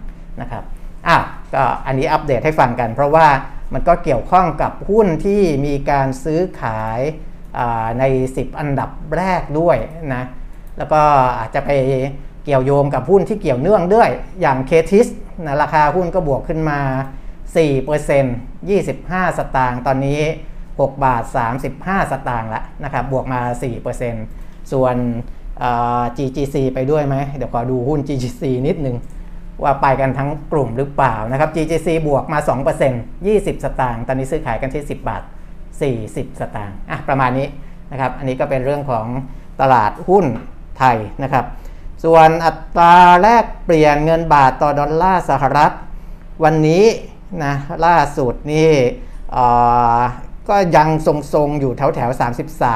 [0.40, 0.64] นะครับ
[1.06, 1.16] อะ
[1.54, 3.26] ก็อันนี้อัปเดตให้ฟังกัน เพราะว่า
[3.74, 7.00] มันก็เกี่ยวข้องกับหุ้นที่มีการซื้อขาย
[7.98, 9.76] ใน 10 อันดับแรกด้วย
[10.14, 10.24] นะ
[10.78, 11.00] แล้วก็
[11.38, 11.70] อาจจะไป
[12.44, 14.08] เกี่ยวโยงกับหุ้นที่เกี่ยวเนื่องด้วย
[14.40, 15.06] อย่างเคทิส
[15.46, 16.81] นะราคาหุ้นก็บวกขึ้นมา
[17.55, 20.20] 4% 25 สตางค์ตอนนี้
[20.62, 21.22] 6 บาท
[21.66, 23.40] 35 สตางค์ละนะครับบวกมา
[24.07, 24.96] 4%ส่วน
[26.16, 28.96] GGC ไปด้วยไหมเดี๋ยวขอดูหุ้น GGC นิดนึง
[29.62, 32.38] ว่าไปกันทั้งกลุ่มหรือเปล่านะครับ GGC บวกมา
[32.83, 35.22] 2% 20 สตางค์ ตอนนี้ซื้อขายกันที่ 10 บาท
[35.81, 37.46] 40 สตางค์ อะ ประมาณนี้
[37.92, 39.07] นะครับ อันนี้ก็เป็นเรื่องของ
[39.61, 40.26] ตลาดหุ้น
[40.79, 41.44] ไทยนะครับ
[42.04, 45.72] ส่วนอัตราแลกเปลี่ยนเงินบาทต่อดอลลาร์สหรัฐ
[46.44, 46.84] วันนี้
[47.44, 47.54] นะ
[47.86, 48.72] ล่าสุดนี่
[50.48, 52.10] ก็ยังทรงๆ อยู่แถวแถว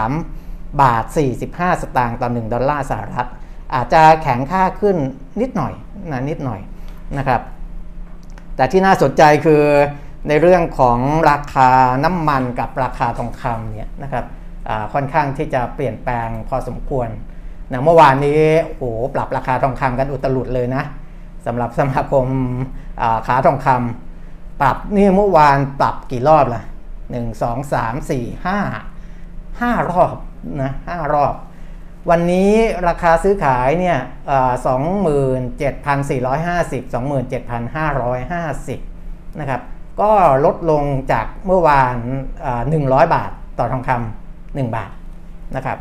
[0.07, 1.05] 33 บาท
[1.43, 3.29] 45 สตางค์ต่อ 1 ดอลลาร์สหรัฐ
[3.75, 4.97] อาจจะแข็งค่าขึ้น
[5.41, 5.73] นิดหน่อย
[6.11, 6.61] นะนิดหน่อย
[7.19, 7.41] นะครับ
[8.57, 9.63] แต่ที่น่าสนใจคือ
[10.29, 10.99] ในเรื่องของ
[11.31, 11.71] ราคา
[12.05, 14.25] น้ำมันกับราคาทองคำเนี่ยนะครับ
[14.93, 17.09] ค่อนข้างที่จะเปลี่ยนแปลงพอสมควร
[17.73, 18.41] นะเมื่อวานนี้
[18.77, 20.83] โอ้ปรับราคาทองคำกันอุตลุดเลยนะ
[21.47, 22.27] สำหรับสมาคม
[23.27, 26.63] ขาทองคำปรับนี่เมื่อวานปรับกี่รอบล่ะ
[27.11, 28.59] หนึ่งสองสามสี่ห้า
[29.61, 30.17] ห้ารอบ
[30.63, 31.35] นะห้ารอบ
[32.11, 32.51] วันนี้
[32.89, 33.99] ราคาซื้อขายเนี่ย
[34.67, 38.79] สองหมื่นเจ็ดพันสี่ร้อยห้าสิบสองหมื่นเจ็ดพันห้าร้อยห้าสิบ
[39.41, 39.61] นะครับ
[40.01, 40.13] ก็
[40.45, 41.97] ลดลงจากเมื่อวาน
[42.71, 44.91] หนึ่งร้อยบาทต่อทองคำหนึ่งบาท
[45.57, 45.79] นะครับ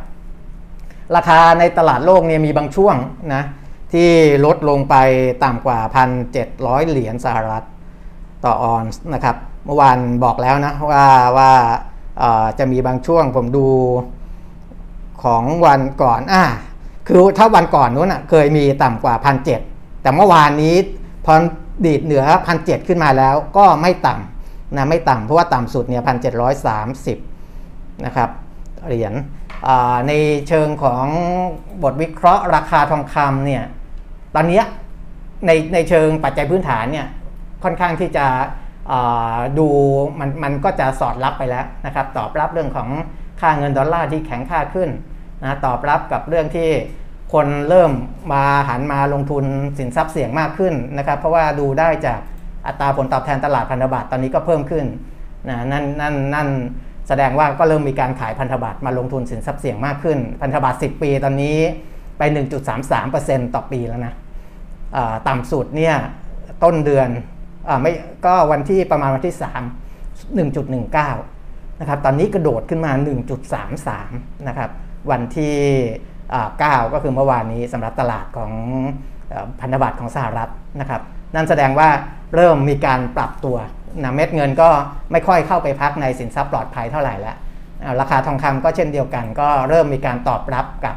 [1.15, 2.95] ราคาในตลาดโลกเนี่ยมีบางช่วง
[3.33, 3.43] นะ
[3.93, 4.09] ที่
[4.45, 4.95] ลดลงไป
[5.43, 5.79] ต่ำกว่า
[6.35, 7.63] 1,700 เหรียญสหรัฐ
[8.45, 11.05] ต่อออนซ์นะครับ เมื่อวานบอกแล้วนะว่า
[11.37, 11.51] ว่า
[12.59, 13.67] จะมีบางช่วงผมดู
[15.23, 16.43] ของวันก่อนอ่า
[17.07, 19.15] คือถ้าวันก่อนนู้นอะเคยมีต่ำกว่า
[19.59, 20.75] 1,700 แต่เมื่อวานนี้
[21.25, 21.33] พอ
[21.85, 22.23] ดีดเหนือ
[22.55, 26.03] 1,700 ขึ้นมาแล้วก็ไม่ต่ำนะไม่ต่ำเพราะว่าต่ำสุดเนี่ย
[27.23, 28.29] 1,730 นะครับ
[28.87, 29.13] เหรียญ
[30.07, 30.11] ใน
[30.47, 31.05] เชิงของ
[31.83, 33.63] บทวิเคราะห์ราคาทองคำเนี่ย
[34.35, 34.61] ตอนนี้
[35.45, 37.07] ในในเชิงปัจจัยพื้นฐานเนี่ย
[37.63, 38.25] ค่อนข้างที่จะ
[39.57, 39.67] ดู
[40.19, 42.89] มันมันก็จะสอดรับไปแล้วนะครับตอบรับเรื่องของ
[43.41, 44.89] ค่าเงินดอลลาร์ที่แข็งค่าขึ้น
[45.43, 46.69] นะตอบรับกับเรื่องที่
[47.33, 47.91] คนเริ่ม
[48.33, 49.45] มาหันมาลงทุน
[49.77, 52.19] สินทรัพย์เสี่ยงมากขึ้นนะครับ เพราะว่าดูได้จาก
[52.67, 54.85] อัตราผลตอบแทนตลาดพันธบัตรตอนนี้ก็เพิ่มขึ้น
[55.49, 56.49] นะนั่นนั่นนั่น
[57.07, 61.57] แสดงว่าก็เริ่มมีการขายพันธบัตรมาลงทุนสินทรัพย์เสี่ยงมากขึ้น พันธบัตร 10 ปีตอนนี้
[62.17, 62.21] ไป
[62.89, 64.13] 1.33%ต่อปีแล้วนะ
[65.27, 65.95] ต่ำสุดเนี่ย
[66.63, 67.09] ต้นเดือน
[67.67, 67.91] อไม่
[68.25, 72.91] ก็วันที่ประมาณวันที่ 3 1.19 นะครับ ตอนนี้กระโดดขึ้นมา
[73.69, 74.69] 1.33 นะครับ
[75.11, 75.55] วันที่
[76.29, 78.51] 9ก็คือเมื่อวานนี้สำหรับตลาดของ
[79.59, 81.01] พันธบัตรของสหรัฐนะครับ
[81.35, 81.89] นั่นแสดงว่า
[82.35, 83.57] เริ่มมีการปรับตัว
[84.01, 84.69] นะเม็ดเงินก็
[85.11, 87.37] ไม่ค่อยเข้าไปพักในสินทรัพย์ปลอดภัยเท่าไหร่แล้ว
[87.99, 90.95] ราคาทองคำก็เช่นเดียวกัน ก็เริ่มมีการตอบรับกับ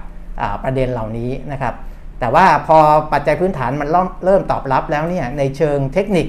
[0.64, 1.74] ประเด็นเหล่านี้นะครับ
[2.20, 2.78] แต่ว่าพอ
[3.12, 3.88] ปัจจัยพื้นฐานมัน
[4.24, 6.26] เริ่มตอบรับแล้วเนี่ยในเชิงเทคนิค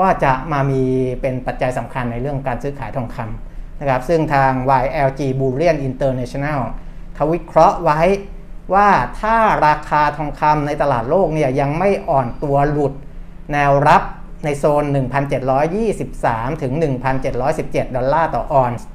[0.00, 0.82] ก็จะมามี
[1.20, 4.50] เป็นปัจจัยสำคัญในเรื่องการซื้อขายทองคำนะครับ ซึ่งทาง
[4.82, 6.60] YLG Bullion International
[7.14, 8.00] เขาวิเคราะห์ไว้
[8.74, 8.88] ว่า
[9.20, 12.92] ถ้าราคาทองคำในตลาดโลกเนี่ยยังไม่อ่อนตัวหลุด
[13.52, 14.02] แนวรับ
[14.44, 14.84] ในโซน
[15.72, 16.72] 1,723 ถึง
[17.34, 18.86] 1,717 ดอลลาร์ต่อออนซ์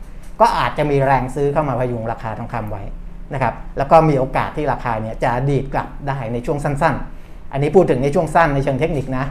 [0.41, 2.83] ก็อาจจะมีแรงซื้อเข้ามาพยุงราคาทองคำไว้
[3.33, 9.25] นะครับแล้วก็มีโอกาสที่ราคาเนี่ยจะดีดกลับได้ในช่วงสั้น ๆ อันนี้พูดถึงในช่วงสั้นในเชิงเทคนิคนะ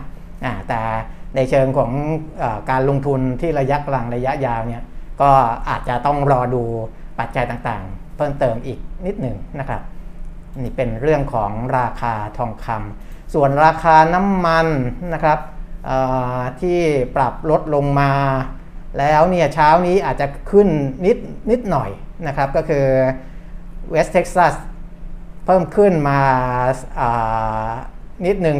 [0.68, 0.80] แต่
[1.36, 1.90] ในเชิงของเอ่
[2.42, 4.82] อการลงทุนที่ระยะกลางระยะยาวเนี่ย
[5.20, 5.30] ก็
[5.68, 6.62] อาจจะต้องรอดู
[7.18, 9.82] ปัจจัยต่างๆ เพิ่มเติมอีกนิดหนึ่งนะครับ
[10.62, 14.66] นี่เป็นเรื่องของราคาทองคำส่วนราคาน้ำมัน
[15.14, 15.38] นะครับ
[16.60, 16.78] ที่
[17.16, 18.12] ปรับลดลงมา
[18.98, 20.68] แล้วเนี่ยเช้านี้อาจจะขึ้น
[21.04, 21.16] นิด
[21.50, 21.90] นิดหน่อย
[22.26, 22.86] นะครับก็คือ
[23.90, 24.54] West Texas
[25.46, 26.20] เพิ่มขึ้นมา
[28.26, 28.56] นิดหนึ่ง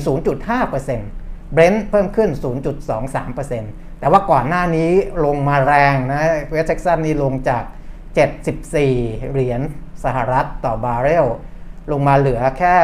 [0.55, 2.31] 0.5% Brent เพิ่มขึ้น
[2.95, 4.91] 0.23%แต่ว่าก่อนหน้านี้
[5.25, 7.65] ลงมาแรงนะ West Texas นี่ลงจาก
[8.47, 9.61] 74 เหรียญ
[10.05, 11.27] สหรัฐต่อบาร์เรล
[11.93, 12.75] ลงมาเหลือแค่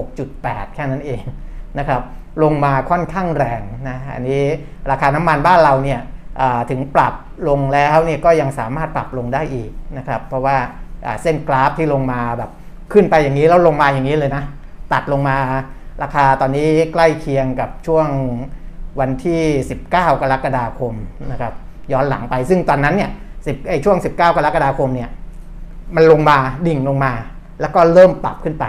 [0.00, 1.22] 66.8 แค่นั้นเอง
[1.78, 2.02] นะครับ
[2.42, 4.42] ลงมาค่อนข้างแรงนะอันนี้
[4.90, 6.00] ราคาน้ำมันบ้านเราเนี่ย
[6.70, 7.14] ถึงปรับ
[7.48, 10.56] ลงแล้วเนี่ยก็ยังสามารถปรับลงได้อีกนะครับ เพราะว่า
[11.22, 12.50] เส้นกราฟที่ลงมาแบบ
[12.92, 14.44] ขึ้นไปอย่างนี้แล้วลงมาอย่างนี้เลยนะ
[14.92, 15.36] ตัดลงมา
[16.02, 18.06] ราคาตอนนี้ใกล้เคียงกับช่วง
[19.00, 19.42] วันที่
[19.80, 20.94] 19 กรกฎาคม
[21.30, 21.52] นะครับ
[21.92, 23.10] ย้อนหลังไปซึ่งตอนนั้นเนี่ย
[23.70, 25.10] ไอช่วง 19 กรกฎาคมเนี่ย
[25.96, 27.12] มันลงมาดิ่งลงมา
[27.60, 28.64] แล้วก็เริ่มปรับขึ้นไป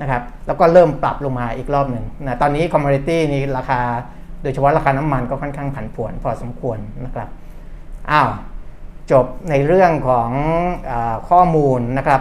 [0.00, 3.80] นะครับแล้วก็เริ่มปรับลงมาอีกรอบหนึ่งนะตอนนี้ commodity นี้ราคา
[4.42, 7.28] โดยเฉพาะราคาน้ำมันก็ค่อนข้างผันผวนพอสมควรนะครับ
[8.10, 8.28] อ้าว
[9.10, 10.30] จบในเรื่องของ
[10.90, 10.92] อ
[11.30, 12.20] ข้อมูลนะครับ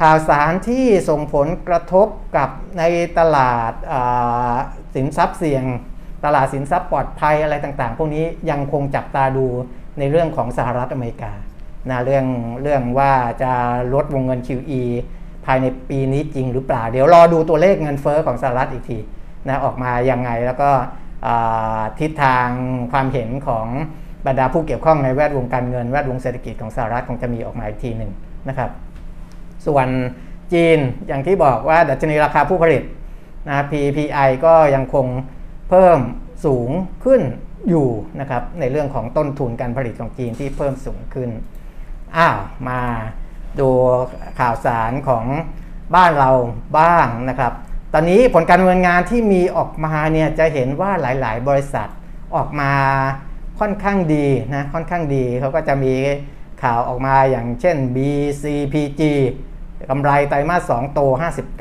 [0.00, 2.82] ข่าวสารที่ส่งผลกระทบกับใน
[3.18, 3.72] ตลาด
[4.94, 5.64] สินทรัพย์เสี่ยง
[6.24, 9.46] ตลาดสินทรัพย์ปลอดภัยอะไรต่างๆ พวกนี้ยังคงจับตาดู
[9.98, 11.32] ในเรื่องของสหรัฐอเมริกา
[11.90, 12.26] นะเรื่อง
[12.62, 13.52] เรื่องว่าจะ
[13.94, 14.82] ลดวงเงิน QE
[15.46, 18.98] ภายในปีนี้จริงหรือเปล่า เดี๋ยวรอดูตัวเลขเงินเฟอ้อของสหรัฐอีกที
[19.48, 20.70] นะออกมายังไงแล้วก็
[22.00, 22.48] ทิศทาง
[22.92, 23.66] ความเห็นของ
[24.26, 28.10] บรรดาผู้เกี่ยวข้องในแวดวงการเงินแวดวงเศรษฐกิจของสหรัฐคงจะมีออกมาอีกทีหนึ่ง
[28.48, 28.70] นะครับ
[29.66, 29.88] ส่วน
[30.52, 30.78] จีน
[31.08, 32.82] อย่างที่บอกว่าดัชนีราคาผู้ผลิต
[33.48, 35.06] นะ PPI ก็ยังคง
[35.68, 35.98] เพิ่ม
[36.44, 36.70] สูง
[37.04, 37.22] ขึ้น
[37.68, 37.88] อยู่
[38.20, 41.30] นะครับในเรื่องของต้นทุนการผลิตของจีนที่เพิ่มสูงขึ้น
[42.16, 42.80] อ้าวมา
[43.60, 43.68] ดู
[44.40, 45.24] ข่าวสารของ
[45.94, 46.30] บ้านเรา
[46.78, 47.52] บ้างนะครับ
[47.92, 51.88] ตอนนี้ผลการดำเนินงานที่มีออกมาเนี่ยจะเห็นว่าหลาย ๆ บริษัท
[52.34, 52.72] ออกมา
[53.60, 55.94] ค่อนข้างดีนะค่อนข้างดีเขาก็จะมี
[56.62, 59.02] ข่าวออกมาอย่างเช่น BCPG
[59.90, 61.00] กำไรไตรมาส2โต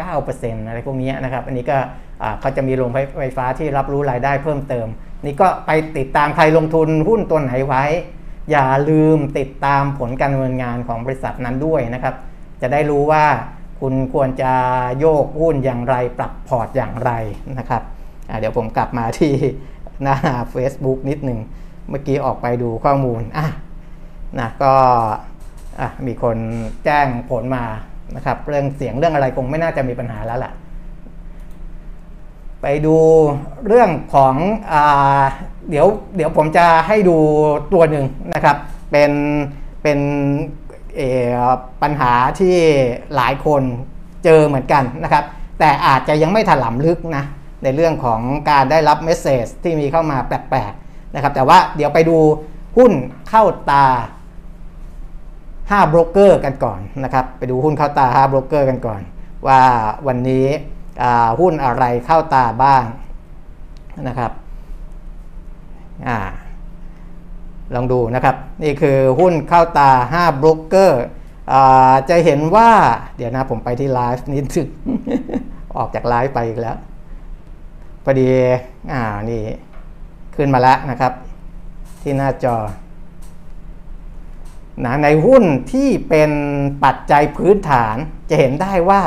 [0.04, 1.78] 59%อะไรพวกนี้นะครับ อันนี้ก็
[2.40, 4.88] เขาจะมีโรงไฟฟ้าที่รับรู้รายได้เพิ่มเติม
[5.26, 7.84] นี่ก็ไปติดตามใครลงทุนหุ้นตัวไหนไว้
[8.52, 12.16] อย่าลืมติดตามผลการดำเนินงานของบริษัทนั้นด้วยนะครับ
[12.62, 13.26] จะได้รู้ว่า
[13.80, 14.54] คุณควรจะ
[15.00, 17.12] โยกหุ้นอย่างไร ปรับพอร์ตอย่างไร
[17.60, 17.84] นะครับ
[18.40, 19.34] เดี๋ยวผมกลับมาที่
[20.04, 20.18] หน้า
[20.54, 21.40] Facebook นิดหนึ่ง
[21.90, 23.48] เมื่อกี้ออกไปดูข้อมูลอะ
[24.40, 24.74] นะก็
[26.06, 26.38] มีคน
[26.86, 27.66] แจ้งผลมา
[28.16, 30.52] นะครับ เรื่องเสียงเรื่องอะไรคงไม่น่าจะมีปัญหาแล้วล่ะ
[32.62, 32.96] ไปดู
[33.68, 34.36] เรื่องของ
[34.72, 34.74] อ
[35.70, 37.18] เดี๋ยวเดี๋ยวผมจะให้ดู
[37.74, 38.58] ตัวหนึ่งนะครับ
[38.92, 39.12] เป็น
[39.84, 40.00] เป็น
[41.82, 42.58] ปัญหาที่
[43.16, 43.64] หลายคน
[44.24, 45.24] เจอเหมือนกันนะครับ
[45.60, 47.24] แต่อาจจะยังไม่ถลำลึกนะ
[47.64, 52.18] ในเรื่องของการได้รับเมสเซจที่มีเข้ามาแปลกๆนะครับ แต่ว่าเดี๋ยวไปดู
[52.78, 52.92] หุ้น
[53.30, 53.86] เข้าตา
[55.78, 59.02] 5โบรกเกอร์กันก่อนนะครับ ไปดูหุ้นเข้าตา5โบรกเกอร์กันก่อน
[59.48, 59.62] ว่า
[60.08, 60.46] วันนี้
[61.40, 62.84] หุ้นอะไรเข้าตาบ้าง
[64.08, 64.32] นะครับ
[66.08, 66.20] อ่า
[67.76, 71.04] ลองดูนะครับ นี่คือหุ้นเข้าตา5โบรกเกอร์
[72.10, 72.72] จะเห็นว่า
[73.18, 74.68] เดี๋ยวนะผมไปที่ไลฟ์นิดนึง
[75.78, 76.78] ออกจากไลฟ์ไปอีกแล้ว
[78.04, 78.30] พอดี
[78.92, 79.42] อ่านี่
[80.36, 81.14] ขึ้นมาแล้วนะครับ
[82.02, 82.58] ที่หน้าจอ
[84.86, 86.32] นะในหุ้นที่เป็น
[86.84, 87.96] ปัจจัยพื้นฐาน
[88.30, 89.02] จะเห็นได้ว่า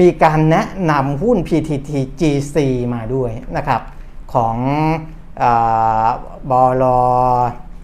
[0.00, 2.56] มีการแนะนำหุ้น PTT GC
[2.94, 3.82] มาด้วยนะครับ
[4.34, 4.56] ของ
[6.50, 6.84] บอล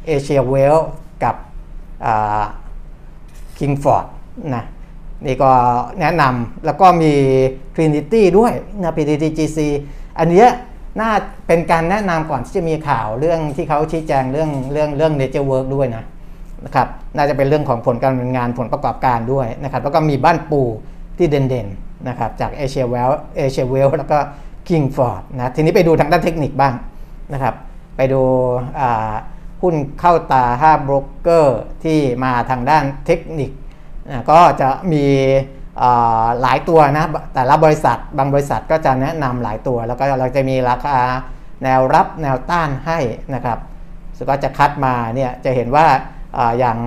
[0.07, 0.77] เอเชียเวล
[1.25, 1.37] กับ
[3.59, 4.07] คิงฟอร์ด
[4.55, 4.65] นะ
[5.27, 5.51] นี่ก็
[6.01, 7.13] แนะนำแล้วก็มี
[7.75, 9.59] Trinity ด้วยนะ PTT GC
[10.19, 10.47] อันนี้
[11.01, 11.11] น่า
[11.47, 16.05] เป็นการแนะนำก่อนที่จะมีข่าวเรื่องที่เขาชี้แจงเรื่องเรื่องเรื่อง Nature Work ด้วยนะ
[16.65, 20.63] นะครับน่าจะเป็นเรื่องของผลการดำเนินงานผลประกอบการด้วยนะครับแล้วก็มีบ้านปู
[21.19, 24.19] ที่เด่นๆ นะครับจาก Asia Wealth Asia Wealth แล้วก็
[24.69, 26.75] Kingsford นะทีนี้ไปดูทางด้านเทคนิคบ้าง
[27.33, 27.55] นะครับ
[27.97, 28.23] ไปดู
[29.63, 33.51] หุ้นเข้าตา 5 โบรกเกอร์ที่มาทางด้านเทคนิค
[34.09, 35.05] นะก็จะมี
[36.41, 40.99] หลายตัวนะแต่ละบริษัทบางบริษัทก็จะแนะนำหลายตัว แล้วก็เราจะมีราคา
[41.65, 42.99] แนวรับแนวต้านให้
[43.35, 43.59] นะครับ
[44.17, 45.87] สุก็จะคัดมาเนี่ยจะเห็นว่า
[46.59, 46.79] อย่าง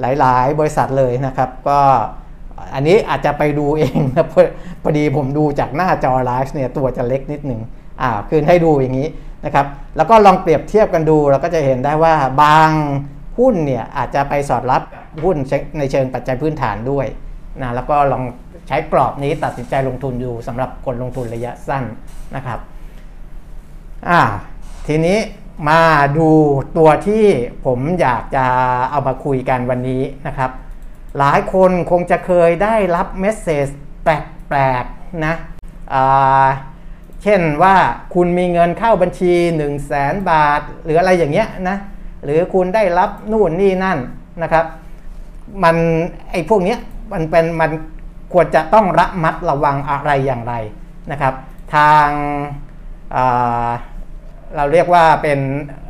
[0.00, 1.80] หลายๆ บริษัทเลยนะครับ ก็
[2.74, 4.26] อันนี้อาจจะไปดูเองนะ
[4.82, 7.60] พอดีผมดูจากหน้าจอไลฟ์เนี่ยตัวจะเล็กนิดหนึ่ง
[8.02, 9.08] อ่าคืนให้ดูอย่างนี้
[9.44, 9.66] นะครับ
[9.96, 12.70] แล้วก็ลองเปรียบเทียบกันดูเราก็จะเห็นได้ว่าบาง
[13.38, 14.82] หุ้นเนี่ยอาจจะไปสอดรับ
[15.24, 15.36] หุ้น
[15.78, 17.06] ในเชิงปัจจัยพื้นฐานด้วย
[17.62, 18.22] นะแล้วก็ลอง
[18.68, 21.84] ใช้กรอบนี้ตัดสินใจลงทุนอยู่สำหรับคนลงทุนระยะสั้น
[22.36, 22.58] นะครับ
[24.08, 24.20] อ่า
[24.86, 25.18] ทีนี้
[25.68, 25.80] มา
[26.18, 26.28] ดู
[26.78, 27.24] ตัวที่
[27.66, 28.44] ผมอยากจะ
[28.90, 30.50] เอามาคุยกันวันนี้นะครับ
[31.18, 33.66] หลายคนคงจะเคยได้รับเมสเซจ
[34.04, 35.34] แปลกๆนะ
[37.22, 37.76] เช่นว่า
[38.14, 41.76] คุณมีเงินเข้าบัญชี 1 0 0 0 0แสนบาท หรืออะไรอย่างเงี้ยนะ
[42.24, 43.98] หรือคุณได้รับนู่นนี่นั่น
[44.42, 44.64] นะครับ
[45.62, 45.76] มัน
[46.30, 46.78] ไอ้พวกเนี้ย
[47.12, 47.70] มันเป็นมัน
[48.32, 50.54] ควรจะต้องระมัดระวังอะไรอย่างไร
[51.10, 51.34] นะครับ
[51.74, 52.08] ทาง
[54.56, 55.38] เราเรียกว่าเป็น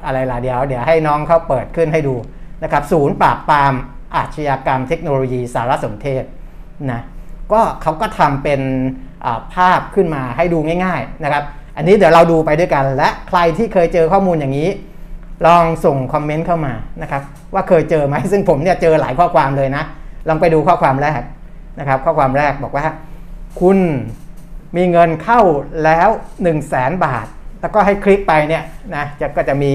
[0.05, 2.15] อะไรล่ะเดี๋ยว เดี๋ยวให้น้องเขาเปิดขึ้นให้ดู
[2.63, 3.75] นะครับ ศูนย์ปราบปราม
[4.17, 6.25] อาชญากรรมเทคโนโลยีสารสนเทศ
[6.91, 7.01] นะ
[7.53, 8.61] ก็เขาก็ทำเป็น
[9.55, 11.45] ภาพขึ้นมาให้ดูง่าย ๆนะครับ
[11.77, 14.69] อันนี้เดี๋ยวเราดูไปด้วยกัน และใครที่เคยเจอข้อมูลอย่างนี้
[15.47, 17.23] ลองส่งคอมเมนต์เข้ามานะครับ
[17.55, 19.85] ว่าเคยเจอไหมซึ่งผมเนี่ยเจอหลายข้อความเลยนะ
[20.29, 21.23] ลองไปดูข้อความแรก
[21.79, 22.87] นะครับ ข้อความแรกบอกว่า
[23.61, 23.79] คุณ
[24.77, 25.41] มีเงินเข้า
[25.85, 27.27] แล้ว1 0 0 0 0แสนบาท
[27.61, 28.65] แล้วก็ให้คลิกไปเนี่ย
[28.97, 29.75] นะจะก็จะมี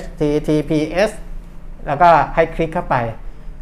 [0.00, 1.10] https
[1.86, 2.96] แล้วก็ให้คลิกเข้าไป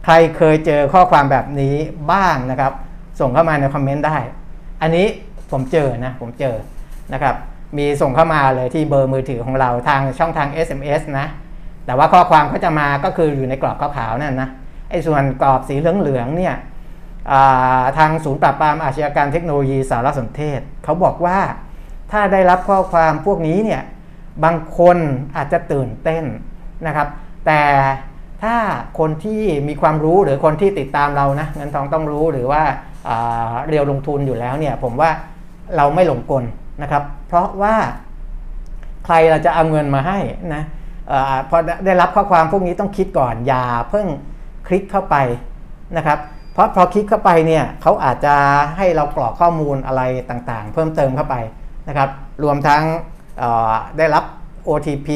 [0.05, 1.75] ใครเคยเจอข้อความแบบนี้
[2.13, 2.73] บ้างนะครับ
[3.21, 4.17] ส่งเข้ามาในคอมเมนต์ได้
[4.83, 5.07] อันนี้
[5.51, 6.57] ผมเจอนะผมเจอ
[7.13, 7.35] นะครับ
[7.79, 11.27] มีส่งเข้ามาเลยที่เบอร์มือถือของเราทางช่องทาง SMS นะ
[11.87, 14.51] แต่ว่าข้อความเขาจะมาก็คืออยู่ในกรอบขาวๆนั่นนะ
[14.91, 16.55] ไอ้ส่วนกรอบสีเหลืองๆเนี่ย
[17.99, 21.39] ทางศูนย์ปราบปรามอาชญากรรมเทคโนโลยีสารสนเทศ เขาบอกว่า
[22.13, 23.83] ถ้าได้รับข้อความพวกนี้เนี่ย
[24.45, 24.97] บางคน
[25.37, 26.25] อาจจะตื่นเต้น
[26.87, 27.09] นะครับ
[27.47, 27.61] แต่
[28.43, 28.57] ถ้า
[28.99, 32.63] คนที่มีความรู้หรือคนที่ติดตามเรานะเงินทองต้องรู้หรือว่า
[33.69, 35.11] เรียวลงทุนอยู่แล้วเนี่ยผมว่า
[35.77, 36.45] เราไม่หลงกล
[36.83, 37.75] นะครับ เพราะว่า
[39.05, 40.19] ใครเราจะเอาเงินมาให้
[40.55, 40.63] นะ
[41.13, 41.15] อ
[41.51, 44.07] พอได้รับข้อความพวกนี้ต้องคิดก่อนอย่าเพิ่ง
[44.67, 45.17] คลิกเข้าไป
[45.97, 46.19] นะครับ
[46.53, 48.35] เพราะพอคลิกเข้าไปเนี่ยเขาอาจจะ
[48.77, 51.37] ให้เรากรอกข้อมูลอะไรต่างๆ เพิ่มเติมเข้าไป
[51.89, 52.09] นะครับ
[52.43, 52.83] รวมทั้ง
[53.99, 54.25] ได้รับ
[54.69, 55.09] OTP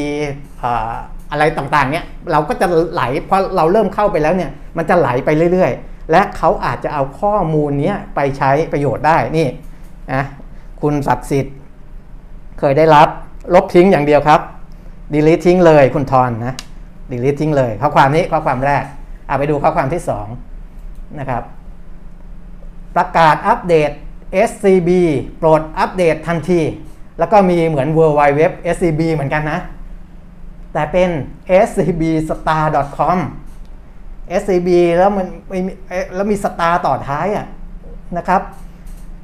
[1.32, 9.48] อะไรต่างๆเนี่ยเราก็จะไหลพอเราเริ่มเข้าไปแล้วเนี่ยมันจะไหลไปเรื่อยๆ และเขาอาจจะเอาข้อมูลนี้ไปใช้ประโยชน์ได้นี่
[10.12, 10.24] นะ
[10.82, 11.54] คุณศักดิ์สิทธิ์
[12.58, 13.08] เคยได้รับ
[13.54, 14.40] ลบทิ้งอย่างเดียวครับ
[15.12, 16.54] delete ทิ้งเลยคุณทอนนะ
[17.10, 18.84] delete ทิ้งเลย ข้อความนี้ข้อความแรก
[19.26, 20.02] เอาไปดูข้อความที่
[20.60, 21.42] 2นะครับ
[22.96, 23.90] ประกาศอัปเดต
[24.48, 24.90] SCB
[25.38, 26.60] โปรดอัปเดตทันที
[27.18, 29.58] แล้วก็มีเหมือน World Wide Web SCB เหมือนกันนะ
[30.72, 31.10] แต่เป็น
[31.68, 33.18] scbstar.com
[34.42, 35.26] scb แล้วมัน
[36.14, 37.46] แล้วมีสตาร์ต่อท้ายอะ
[38.16, 38.42] นะครับ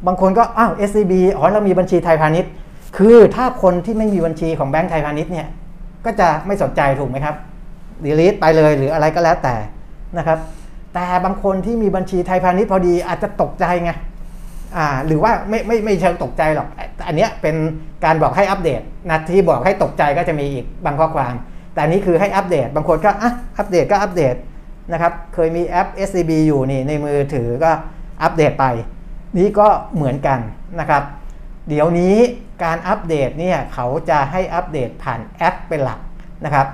[0.06, 2.50] บางคนก็อ้าว scb อ๋อเรามีบัญชีไทยพาณิชย์
[2.96, 5.48] คือถ้าคนที่ไม่มีบัญชีของแบงก์ไทยพาณิชย์เนี่ย
[6.04, 7.34] ก็จะไม่สนใจถูกไหมครับ
[8.04, 9.54] delete ไปเลยหรืออะไรก็แล้วแต่
[10.18, 10.38] นะครับ
[10.94, 13.90] แต่บางคนที่มีบัญชีไทยพาณิชย์พอดีอาจจะตกใจไง
[14.76, 16.68] อ่าหรือว่าไม่ไม่ไม่เชิงตกใจหรอก
[17.06, 17.56] อันนี้เป็น
[18.04, 21.34] การบอกให้อัปเดตนะที่บอกให้ตกใจก็จะมีอีกบางข้อความ
[21.74, 24.34] แต่นี้คือให้อัปเดต บางคนก็อะอัปเดตก็อัปเดต
[24.92, 27.70] นะครับ เคยมีแอป SCB อยู่นี่ในมือถือก็
[28.22, 28.64] อัปเดตไป
[29.38, 30.40] นี่ก็เหมือนกัน
[30.80, 31.02] นะครับ
[31.68, 32.16] เดี๋ยวนี้
[32.64, 36.00] การอัปเดตเนี่ยเขาจะให้อัปเดตผ่านแอปเป็นหลัก
[36.44, 36.66] นะครับ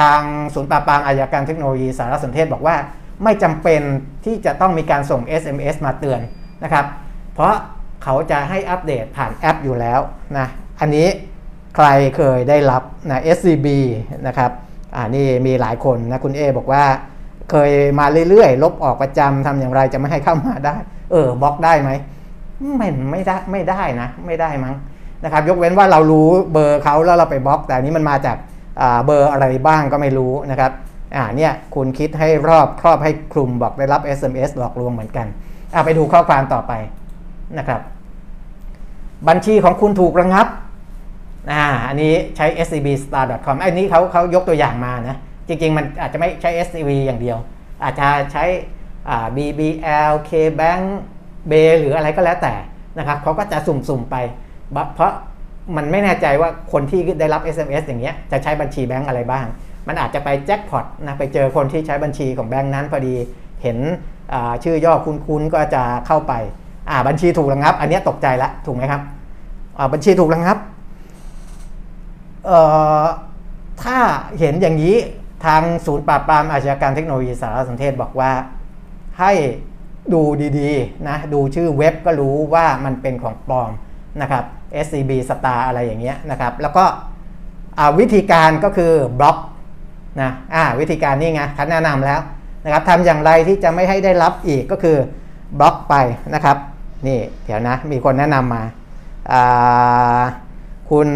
[0.00, 0.20] ทาง
[0.54, 2.76] ศูนย์ปราบปรามอาชญากรรมเทคโนโลยีสารสนเทศบอกว่า
[3.24, 3.80] ไม่จำเป็น
[4.24, 6.20] ที่จะต้องมีการส่ง SMS มาเตือน
[6.64, 6.84] นะครับ
[7.34, 7.54] เพราะ
[8.04, 10.00] เขาจะให้อัปเดตผ่านแอปอยู่แล้ว
[10.38, 10.46] นะ
[10.80, 11.06] อันนี้
[11.76, 13.66] ใครเคยได้รับนะ SCB
[14.26, 14.50] นะครับ
[14.94, 16.84] อ่านี่มีหลายคนนะคุณเอบอกว่า
[17.50, 20.76] เคยมาเรื่อยๆ ลบออกประจำทำอย่างไรจะไม่ให้เข้ามาได้
[21.12, 21.90] เออบล็อกได้ไหม
[22.76, 24.74] ไม่ไม่ได้ไม่ได้นะไม่ได้มั้ง
[25.24, 28.36] นะครับ ยกเว้นว่าเรารู้เบอร์เขาแล้วเราไปบล็อก แต่นี้มันมาจาก
[29.04, 30.72] เบอร์อะไรบ้างก็ไม่รู้นะครับ
[31.16, 35.26] อ่าเนี่ยคุณคิดให้รอบครอบให้คลุมบอกได้รับ SMS หลอกลวงเหมือนกัน
[35.72, 36.72] เอาไปดูข้อความต่อไป
[37.58, 37.80] นะครับ
[39.28, 40.46] บัญชีของคุณถูกระงับ
[41.52, 45.16] อ่าอันนี้ใช้ scbstar.com อันนี้เขาเขายกตัวอย่างมานะ
[45.48, 47.38] จริง ๆ มันอาจจะไม่ใช้ scb อย่างเดียว
[47.84, 48.44] อาจจะใช้
[49.36, 50.82] bbl kbank
[51.50, 52.54] b หรืออะไรก็แล้วแต่
[52.98, 54.16] นะครับเขาก็จะสุ่มๆไป
[54.94, 55.12] เพราะ
[55.76, 59.46] มันไม่แน่ใจว่าคนที่ได้รับ SMS อย่างเงี้ยจะใช้บัญชีแบงก์อะไรบ้าง
[59.88, 63.14] มันอาจจะไปแจ็คพอตนะไปเจอคนที่ใช้บัญชีของแบงก์นั้นพอดี
[63.62, 63.78] เห็น
[64.64, 66.32] ชื่อย่อคุ้นๆก็จะเข้าไป
[67.08, 69.02] บัญชีถูกระงับ อันนี้ตกใจแล้วถูกไหมครับ
[69.92, 70.56] บัญชีถูกระงับ
[73.82, 73.98] ถ้า
[74.38, 74.96] เห็นอย่างนี้
[75.44, 78.30] ทางศูนย์ปราบปรามอาชญากรรมเทคโนโลยีสารสนเทศบอกว่า
[79.20, 79.32] ให้
[80.12, 80.22] ดู
[80.58, 83.70] ดีๆนะดูชื่อเว็บก็รู้ว่ามันเป็นของปลอม
[84.22, 84.44] นะครับ
[84.84, 86.84] SCB Star อะไรอย่างเงี้ยนะครับ แล้วก็
[87.98, 89.38] วิธีการก็คือบล็อก
[90.22, 90.30] นะ
[90.80, 92.20] วิธีการนี่ไงคนแนะนำแล้ว
[92.66, 94.96] นะครับทำอย่างไรที่จะไม่ให้ได้รับอีกก็คือ
[95.60, 95.94] บล็อกไป
[96.34, 96.56] นะครับ
[97.06, 98.62] นี่เดี๋ยวนะ มีคนแนะนำมา
[100.90, 101.08] คุณ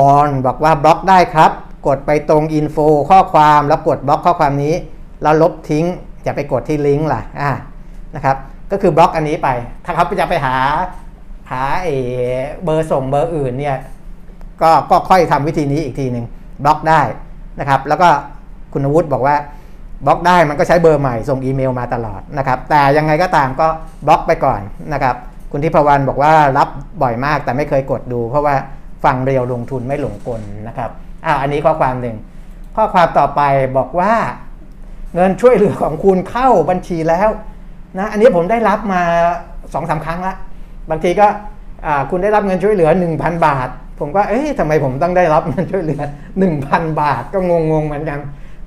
[0.00, 1.50] บอลบอกว่าบล็อกได้ครับ
[1.86, 2.76] กดไปตรง info
[3.10, 4.74] ข้อความแล้วกดบล็อกข้อความนี้
[5.22, 5.84] แล้วลบทิ้ง
[6.22, 7.50] อย่าไปกดที่ลิงก์ล่ะอ่า
[8.14, 8.36] นะครับ
[8.70, 9.48] ก็คือบล็อกอันนี้ไป
[9.84, 10.56] ถ้าเขาจะไปหา
[11.50, 11.62] หา
[12.64, 13.76] เบอร์ส่งเบอร์อื่นเนี่ย
[14.62, 16.24] ก็ก็ค่อยทำวิธีนี้อีกทีหนึ่ง
[16.64, 17.00] บล็อกได้
[17.60, 18.08] นะครับ แล้วก็
[18.72, 19.36] คุณวุฒิบอกว่า
[20.06, 23.68] บล็อกได้มันก็ใช้เบอร์ใหม่ส่งอีเมลมาตลอดนะครับ แต่ยังไงก็ตามก็
[24.06, 24.60] บล็อกไปก่อน
[24.92, 25.16] นะครับ
[25.50, 26.68] คุณทิพวรรณบอกว่ารับ
[27.02, 28.54] บ่อยมากแต่ไม่เคยกดดู เพราะว่า
[29.04, 30.90] ฟังเรียวลงทุนไม่หลงกลนะครับ
[31.24, 32.16] อ้าวอันนี้ข้อความหนึ่ง
[32.76, 33.42] ข้อความต่อไป
[33.78, 34.12] บอกว่า
[35.14, 37.28] เงินช่วยเหลือของคุณเข้าบัญชีแล้ว
[37.98, 39.02] นะอันนี้ผมได้รับมา
[39.74, 40.34] สองสาครั้งละ
[40.90, 41.26] บางทีก็
[42.10, 43.68] คุณได้รับเงินช่วยเหลือ 1,000 บาท
[44.00, 46.00] ผมก็เอ๊ะทำไมผมต้องได้รับเงินช่วยเหลือ
[46.50, 48.18] 1,000 บาทก็งงๆเหมือนกัน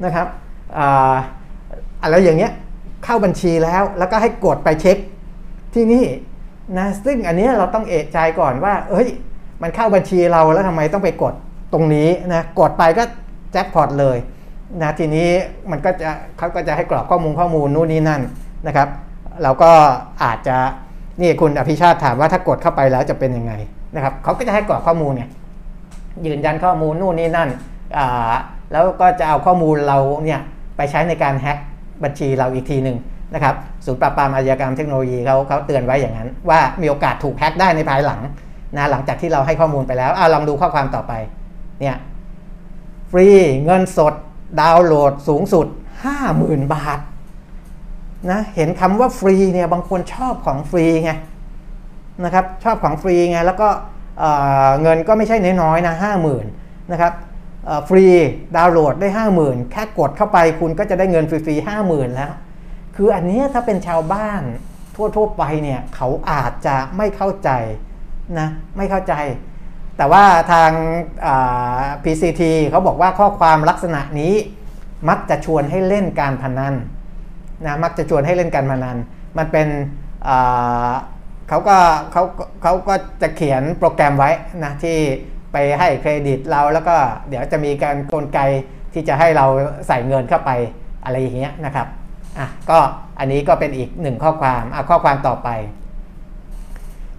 [0.05, 0.27] นะครับ
[2.01, 2.53] อะไรอย่างเงี้ย
[3.03, 4.97] เข้าบัญชีแล้วแล้วก็ให้กดไปเช็ค
[5.73, 6.05] ที่นี่
[6.77, 9.07] นะซึ่งอันนี้เราต้องเอะใจก่อนว่า เอ้ย
[9.61, 11.33] มันเข้าบัญชีเราแล้วทำไมต้องไปกด
[11.73, 13.03] ตรงนี้นะกดไปก็
[13.51, 14.17] แจ็คพอตเลย
[14.81, 15.29] นะทีนี้
[15.71, 18.21] มันก็จะเขาก็จะให้กรอกข้อมูลข้อมูลนู่นนี่นั่น
[18.67, 18.87] นะครับ
[19.43, 19.71] เราก็
[20.23, 20.57] อาจจะ
[21.21, 23.53] นี่คุณอภิชาติถามว่าถ้ากดเข้าไปแล้วจะเป็นยังไง
[23.95, 25.29] นะครับเขาก็จะให้กรอกข้อมูลเนี่ย
[26.25, 27.49] ยืนยันข้อมูลนู่นนี่นั่น
[27.97, 28.33] อ่า
[28.71, 30.39] แล้วก็จะเอาข้อมูลเราเนี่ย
[30.77, 31.57] ไปใช้ในการแฮ็ก
[32.03, 32.97] บัญชีเราอีกทีหนึ่ง
[33.33, 33.55] นะครับ
[33.85, 38.21] ศูนย์ปราบปรามอาชญากรรมเทคโนโลยีเขาเขาเตือนไว้อย่างนั้น ว่ามีโอกาสถูกแฮ็กได้ในภายหลัง
[38.75, 41.13] นะหลังจากที่เราให้ข้อมูลไปแล้วอ่าลองดูข้อความต่อไป
[41.81, 41.95] เนี่ย
[43.11, 43.27] ฟรี
[43.65, 44.13] เงินสด
[44.61, 45.67] ดาวน์โหลดสูงสุด
[46.19, 46.99] 50,000 บาท
[48.31, 51.11] นะเห็นคำว่าฟรีเนี่ยบางคนชอบของฟรีไง
[52.23, 53.69] นะครับชอบของฟรีไงแล้วก็
[54.19, 56.45] เเงินก็ไม่ใช่น้อยๆนะห้าหมื่น
[56.91, 57.11] นะครับ
[57.89, 58.05] ฟรี
[58.55, 59.07] ดาวน์โหลดได้
[59.39, 62.33] 50,000 แค่กดเข้าไปคุณก็จะได้เงินฟรีๆห้าหมื่นแล้ว
[62.95, 64.41] คืออันนี้ถ้าเป็นชาวบ้าน
[64.95, 67.49] ทั่วๆไปเนี่ยเขาอาจจะไม่เข้าใจ
[68.39, 68.47] นะ
[68.77, 69.13] ไม่เข้าใจ
[69.97, 70.71] แต่ว่าทาง
[72.03, 72.41] PCT
[72.71, 74.33] เขาบอกว่าข้อความลักษณะนี้
[75.09, 76.75] มักจะชวนให้เล่นการพนัน
[77.65, 78.97] นะมักจะชวนให้เล่นการพนัน
[79.37, 79.67] มันเป็น
[81.49, 81.77] เขาก็
[82.11, 82.23] เขา
[82.61, 84.31] เขาก็จะเขียนโปรแกรมไว้
[84.63, 84.97] นะที่
[85.51, 86.95] ไปให้เครดิตเราแล้วก็
[87.29, 88.39] เดี๋ยวจะมีการกลไก
[88.93, 89.45] ที่จะให้เรา
[89.87, 90.51] ใส่เงินเข้าไป
[91.03, 91.87] อะไรอย่างเงี้ยนะครับ
[92.37, 92.77] อะก็
[93.19, 95.49] อันนี้ก็เป็นอีกหนึ่งข้อความอะข้อความต่อไป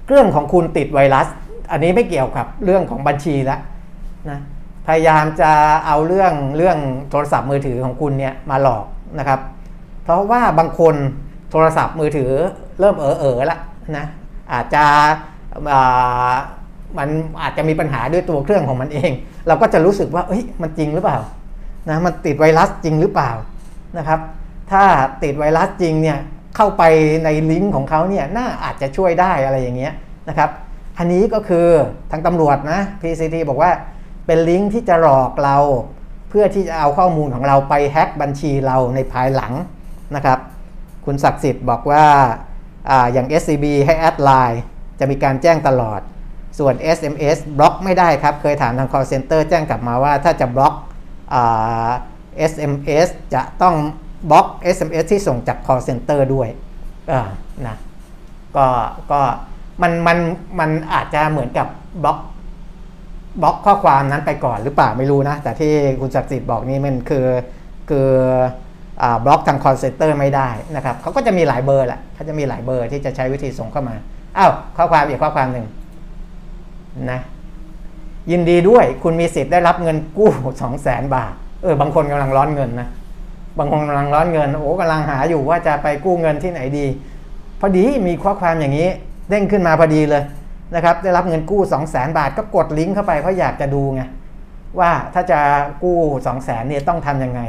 [0.06, 1.26] เครื่องของคุณติดไวรัส
[1.72, 3.60] อันนี้ไม่เกี่ยวกับเรื่องของบัญชีล้ว
[4.30, 4.40] นะ
[4.86, 5.52] พยายามจะ
[5.86, 6.78] เอาเรื่องเรื่อง
[7.10, 8.84] โทรศัพท์มือถือของคุณเนี่ยมาหลอก
[9.18, 9.40] นะครับ
[10.04, 10.94] เพราะว่าบางคน
[11.50, 12.30] โทรศัพท์มือถือ
[12.80, 13.58] เริ่มเออเออละ
[13.96, 14.06] นะ
[14.52, 14.84] อาจจะ
[15.72, 16.34] อ่า
[16.98, 17.08] มัน
[17.42, 19.10] อาจจะมีปัญหาด้วยตัวเครื่องของมันเอง
[19.48, 21.18] เราก็จะรู้สึกว่าเอ้ยมันจริงหรือเปล่า
[21.88, 23.30] นะมันติดไวรัสจริงหรือเปล่า
[23.98, 24.20] นะครับ
[24.72, 24.84] ถ้า
[25.22, 26.18] ติดไวรัสจริงเนี่ย
[26.56, 26.82] เข้าไป
[27.24, 29.92] ในลิงก์ของเขาเนี่ยน่าอาจจะช่วยได้อะไรอย่างเงี้ย
[30.28, 30.50] นะครับ
[30.98, 31.66] อันนี้ก็คือ
[32.10, 33.70] ทางตำรวจนะ PCT บอกว่า
[34.26, 35.56] เป็นลิงก์ที่จะหลอกเรา
[36.28, 39.52] เพื่อที่จะเอาข้อมูลของเราไปแฮ็กบัญชีเราในภายหลัง
[40.16, 40.38] นะครับ
[41.04, 42.04] คุณศักดิ์สิทธิ์บอกว่า
[42.90, 44.62] ออย่าง SCB ให้ add LINE
[45.00, 46.00] จะมีการแจ้งตลอด
[46.58, 50.74] ส่วน SMS บล็อกไม่ได้ครับ เคยถามทาง call center แจ้งกลับมาว่าถ้าจะบล็อก
[51.34, 51.90] อา
[52.52, 53.74] SMS จะต้อง
[54.30, 54.46] บล็อก
[54.76, 56.48] SMS ที่ส่งจาก call center ด้วย
[57.66, 57.76] นะ
[58.56, 58.66] ก็
[59.12, 59.20] ก็
[59.82, 60.18] มันมัน
[60.60, 61.66] มันอาจจะเหมือนกับ
[62.04, 62.18] บล็อก
[63.42, 67.26] บล็อกข้อความนั้นไปก่อนหรือเปล่าไม่รู้นะ แต่ที่คุณศักดิ์สิทธิ์บอกนี่มันคือ
[67.90, 68.08] คือ
[69.02, 73.94] อบล็อกทาง call center ไม่ได้นะครับเขาก็จะมีหลายเบอร์แหละเขาจะมีหลายเบอร์ที่จะใช้วิธีส่งเข้ามา
[74.38, 75.66] อ้าวข้อความอีกข้อความหนึ่ง
[77.10, 77.20] นะ
[78.30, 80.30] ยินดีด้วยคุณมีสิทธิ์ได้รับเงินกู้
[80.62, 81.32] สองแสนบาท
[81.62, 82.88] เออบางคนกำลังร้อนเงินนะ
[83.58, 86.86] บางคนกำลังร้อนเงินโอ้กำลังหาอยู่ว่าจะไปกู้เงินที่ไหนดี
[87.60, 88.88] พอดีมีข้อความอย่างนี้
[89.30, 90.22] เด้งขึ้นมาพอดีเลย
[90.74, 94.02] นะครับ ได้รับเงินกู้ 2 0 0 0 0 0บาทก็กดลิงก์เข้าไปเพราะอยากจะดูไง
[94.80, 95.40] ว่าถ้าจะ
[95.82, 97.40] กู้ 2 0 0 0 0 0เนี่ยต้องทำยังไง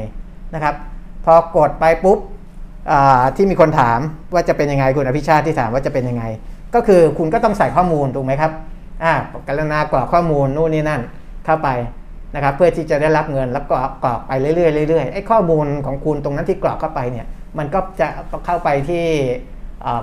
[0.53, 0.75] นะครับ
[1.25, 2.19] พอกดไปปุ๊บ
[3.35, 3.99] ที่มีคนถาม
[4.33, 6.23] ว่าจะเป็นยังไงคุณอภิชาติที่ถามว่าจะเป็นยังไง
[6.75, 8.51] ก็คือคุณก็ต้องใส่ข้อมูลถูกไหมครับ
[9.03, 9.13] อ่า
[9.47, 11.01] กรณากรอกข้อมูลนู่นนี่นั่น
[11.45, 11.69] เข้าไป
[12.35, 17.25] นะครับเพื่อที่จะได้รับเงินแล้วก็กรอกไปเรื่อยๆเรื่อยๆไอ้ข้อมูลของคุณตรงนั้นที่กรอกเข้าไปเนี่ย
[17.57, 18.07] มันก็จะ
[18.45, 19.05] เข้าไปที่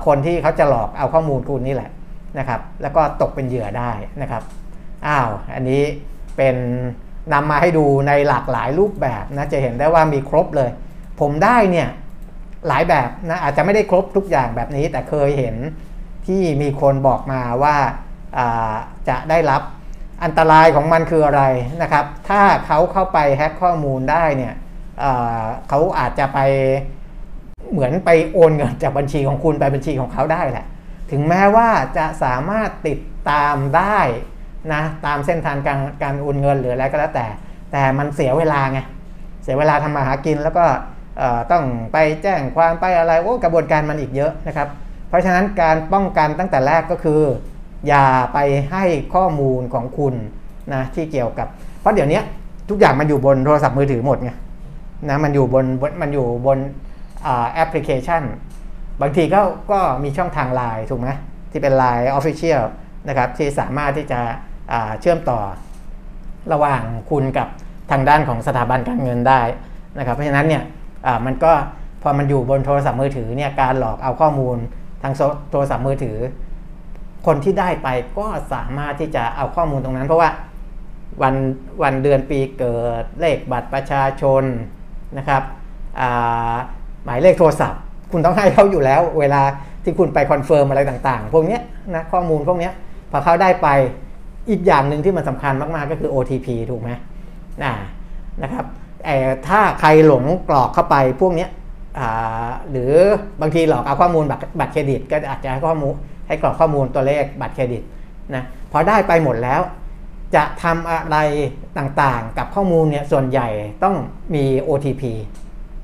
[0.06, 1.90] คนที่เขาจะหลอกเอาข้อมูลคุณนี่แหละ
[2.38, 3.92] นะครับ แล้วก็ตกเป็นเหยื่อได้
[4.22, 4.42] นะครับ
[5.06, 5.82] อ้าวอันนี้
[6.36, 6.56] เป็น
[7.32, 10.70] นำมาให้ดูในหลากหลายรูปแบบนะจะเห็นได้ว่ามีครบเลย
[11.20, 11.88] ผมได้เนี่ย
[12.68, 15.56] หลายแบบนะอาจจะไม่ได้ครบทุกอย่างแบบนี้ แต่เคยเห็น
[16.26, 17.76] ที่มีคนบอกมาว่า
[19.08, 19.62] จะได้รับ
[20.24, 21.42] อันตรายของมันคืออะไร
[21.82, 24.54] นะครับ ถ้าเขาเข้าไปแฮ็กข้อมูลได้เนี่ย
[25.00, 26.38] เเขาอาจจะไป
[27.72, 30.66] เหมือนไปโอนเงินจากบัญชีของคุณไปบัญชีของเขาได้แหละ
[31.10, 32.98] ถึงแม้ว่าจะสามารถติด
[33.30, 33.98] ตามได้
[34.72, 37.26] นะตามเส้นทางการการโอนเงินหรืออะไรก็แล้วแต่
[37.72, 38.78] แต่มันเสียเวลาไง
[39.44, 40.66] เสียเวลาทำมาหากินแล้วก็
[41.52, 44.68] ต้องไปแจ้งความไปอะไรโอ้กระบวนการมันอีกเยอะนะครับ
[45.08, 47.20] เพราะฉะนั้นการป้องกันตั้งแต่แรกก็คือ
[47.86, 48.38] อย่าไป
[48.70, 48.84] ให้
[49.14, 50.14] ข้อมูลของคุณ
[50.72, 51.48] นะที่เกี่ยวกับ
[51.80, 52.20] เพราะเดี๋ยวนี้
[52.70, 54.30] ทุกอย่างมันอยู่บนโทรศัพท์มือถือหมดไง
[55.08, 55.64] นะมันอยู่บน
[56.00, 56.58] มันอยู่บน
[57.54, 58.22] แอปพลิเคชัน
[59.00, 61.08] บางทีก็ก็มีช่องทางไลน์ถูกไหม
[61.50, 62.60] ที่เป็น Line Official
[63.08, 64.20] นะครับที่สามารถที่จะ
[65.00, 65.38] เชื่อมต่อ
[66.52, 67.48] ระหว่างคุณกับ
[67.90, 69.40] ทางด้านของสถาบันการเงินได้
[69.98, 70.62] นะครับเพราะฉะนั้นเนี่ย
[71.26, 71.52] มันก็
[72.02, 74.56] พอมันอยู่บนโทรศัพท์มือถือเนี่ยการหลอกเอาข้อมูล
[75.02, 75.20] ทางโซ
[75.50, 76.18] โทรศัพท์มือถือ
[77.26, 80.30] คนที่ได้ไปก็สามารถที่จะเอาข้อมูลตรงนั้น เพราะว่า
[81.22, 81.34] วัน
[81.82, 84.44] วันเดือนปีเกิดเลขบัตรประชาชน
[85.18, 85.42] นะครับ
[87.04, 87.80] หมายเลขโทรศัพท์
[88.12, 89.42] คุณต้องให้เขาอยู่แล้ว เวลา
[89.84, 91.58] ที่คุณไป confirm อะไรต่างๆ พวกนี้
[91.94, 92.70] นะข้อมูลพวกนี้
[93.10, 93.68] พอเขาได้ไป
[94.50, 96.90] อีกอย่างหนึ่งที่มันสำคัญมากๆก็คือ OTP ถูกไหม
[97.62, 97.72] นะ
[98.42, 98.64] นะครับ
[99.48, 101.46] ถ้าใครหลงกรอกเข้าไปพวกนี้
[102.70, 102.92] หรือ
[103.40, 105.94] บางทีหลอกเอาข้อมูลบัตรบัตรเครดิต ก็อาจจะข้อมูล
[106.26, 107.82] ให้กรอกข้อมูลตัวเลขบัตรเครดิต
[108.34, 109.60] นะพอได้ไปหมดแล้ว
[110.34, 111.18] จะทำอะไร
[111.78, 113.48] ต่างๆ กับข้อมูลเนี่ยส่วนใหญ่
[113.82, 113.96] ต้อง
[114.34, 115.02] มี OTP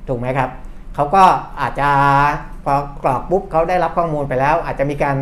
[0.09, 0.51] ถูกไหมครับ
[0.95, 1.25] เขาก็
[1.61, 1.89] อาจจะ
[2.65, 2.75] พอ
[3.05, 5.17] กรอกปุ๊บเขาได้รับข้อมูลไปแล้ว อาจจะมีการ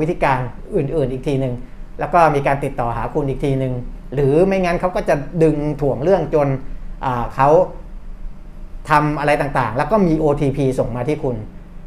[0.00, 0.38] วิธีการ
[0.76, 1.54] อื่น ๆ อีกทีหนึ่ง
[2.00, 3.74] แล้วก็มีการติดต่อหาคุณอีกทีหนึ่ง
[4.14, 6.48] หรือไม่งั้นเขาก็จะดึงถ่วงเรื่องจน
[7.34, 7.48] เขา
[8.90, 11.36] ทำอะไรต่างๆ แล้วก็มี OTP ส่งมาที่คุณ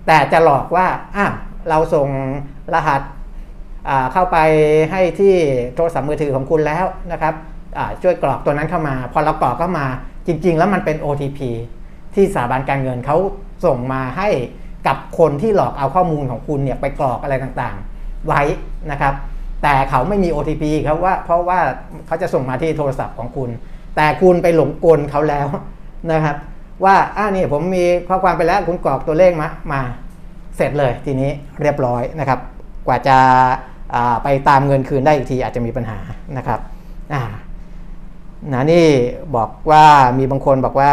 [0.07, 1.27] แต่จะหลอกว่าอะ
[1.69, 2.07] เราส่ง
[2.73, 3.01] รหัส
[4.13, 4.37] เข้าไป
[4.91, 5.33] ให้ที่
[5.75, 7.33] โทรศัพท์มือถือของคุณแล้วนะครับ
[8.01, 9.85] ช่วยกรอกตัวนั้นเข้ามา พอเรากรอกเข้ามา
[10.27, 11.39] จริง ๆ แล้วมันเป็น OTP
[12.15, 13.17] ที่สถาบันการเงินเขา
[13.65, 14.29] ส่งมาให้
[14.87, 18.41] กับคนที่หลอกเอาข้อมูลของคุณเนี่ยไปกรอกอะไรต่างๆ ไว้
[18.91, 19.13] นะครับ
[19.63, 21.59] แต่เขาไม่มี OTP ครับว่าเพราะว่า
[22.07, 23.49] เขาจะส่งมาที่โทรศัพท์ของคุณ
[23.95, 25.47] แต่คุณไปหลงกลเขาแล้ว
[26.11, 26.35] นะครับ
[26.83, 29.81] ว่าอ่านี่ผมมีข้อความไปแล้วคุณกรอกตัวเลขมามา
[30.57, 31.29] เสร็จเลยทีนี้
[31.61, 32.39] เรียบร้อยนะครับ
[32.87, 35.99] กว่าจะาไปตามเงินคืนได้อีกทีอาจจะมีปัญหา
[36.37, 36.59] นะครับ
[37.13, 37.23] อ่า
[38.53, 38.87] นะนี่
[39.35, 39.85] บอกว่า
[40.17, 40.91] มีบางคนบอกว่า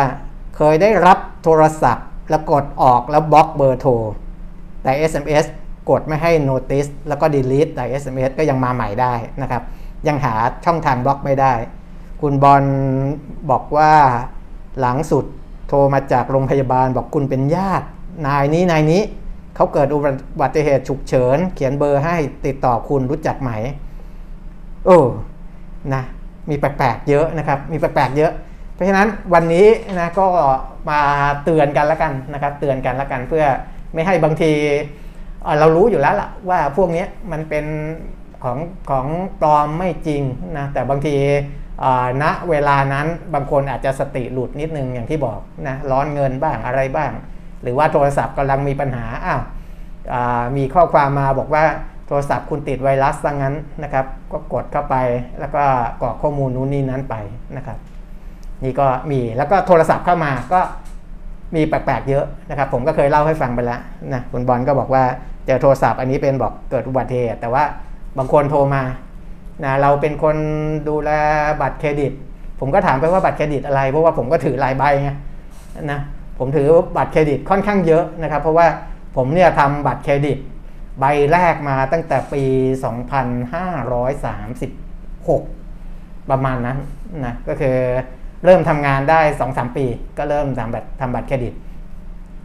[0.57, 3.93] เคยได้รับโทรศัพท์แล้วกดออกแล้วบล็อกเบอร์โทร
[4.83, 5.45] แต่ SMS
[5.91, 9.63] กดไม่ให้ notice แล้วก็ delete แต่ SMS ก็ยังมาใหม่ได้นะครับ
[10.09, 10.35] ยังหา
[10.65, 11.55] ช่องทางบล็อกไม่ได้
[12.21, 12.65] คุณบอล
[13.51, 13.93] บอกว่า
[14.81, 15.25] หลังสุด
[15.69, 17.87] โทรมาจากโรงพยาบาลบอกคุณเป็นญาติ
[18.27, 19.03] นายนี้นายนี้
[19.57, 19.99] เขาเกิดอุ
[20.41, 23.51] บัติเหตุฉุกเฉิน เขียนเบอร์ให้ติดต่อคุณรู้จักไหม
[24.87, 24.99] โอ้
[25.95, 26.03] นะ
[26.51, 28.33] มีแปลกๆเยอะนะครับ มีแปลกๆเยอะ
[28.75, 29.67] เพราะฉะนั้นวันนี้
[29.99, 30.27] นะก็
[30.91, 31.01] มา
[31.45, 33.45] เตือนกันแล้วกันนะครับ เตือนกันแล้วกันเพื่อ
[33.95, 34.53] ไม่ให้บางที
[35.43, 37.67] เออเรารู้อยู่แล้วล่ะว่าพวกนี้มันเป็น
[38.45, 38.59] ของ
[38.91, 39.07] ของ
[39.41, 40.23] ปลอมไม่จริง
[40.59, 41.17] นะแต่บางที
[41.81, 47.13] เอ่อณเวลานั้นบางคนอาจจะสติหลุดนิดนึงอย่างที่บอกนะร้อนเงินบ้างอะไรบ้าง
[47.63, 49.43] หรือว่าโทรศัพท์กำลังมีปัญหาอ้าว
[50.57, 51.65] มีข้อความมาบอกว่า
[52.07, 54.97] โทรศัพท์คุณติดไวรัสซะงั้นนะครับ ก็กดเข้าไป
[55.41, 55.63] แล้วก็
[56.03, 57.15] กรอกข้อมูลนู้นนี่นั้นไป
[57.57, 57.79] นะครับ
[58.65, 60.61] นี่ก็มีแล้วก็โทรศัพท์เข้ามาก็
[61.55, 63.81] มีแปลกๆเยอะนะครับ ผมก็เคยเล่าให้ฟังไปแล้ว
[64.13, 65.03] นะคุณบอลก็บอกว่า
[65.47, 67.65] เจอโทรศัพท์อันนี้เป็นบอกเกิดอุบัติเหตุแต่ว่า
[68.19, 68.83] บางคนโทรมา
[69.65, 70.37] นะเราเป็นคน
[70.89, 71.11] ดูแล
[71.61, 72.13] บัตรเครดิต
[72.61, 75.11] ผมก็ถามไปว่าบัตรเครดิตอะไรเพราะว่าผมก็ถือหลายใบไง
[75.93, 76.01] นะ
[76.39, 78.67] ผมถือบัตรเครดิตค่อนข้างเยอะนะครับ เพราะว่า
[79.17, 80.39] ผมเนี่ยทำบัตรเครดิต
[81.01, 82.43] ใบแรกมาตั้งแต่ปี
[84.93, 86.79] 2536 ประมาณนั้น
[87.25, 87.77] นะก็คือ
[88.45, 89.85] เริ่มทำงานได้ 2-3 ปี
[90.19, 91.55] ก็เริ่มทำบัตรทำบัตรเครดิต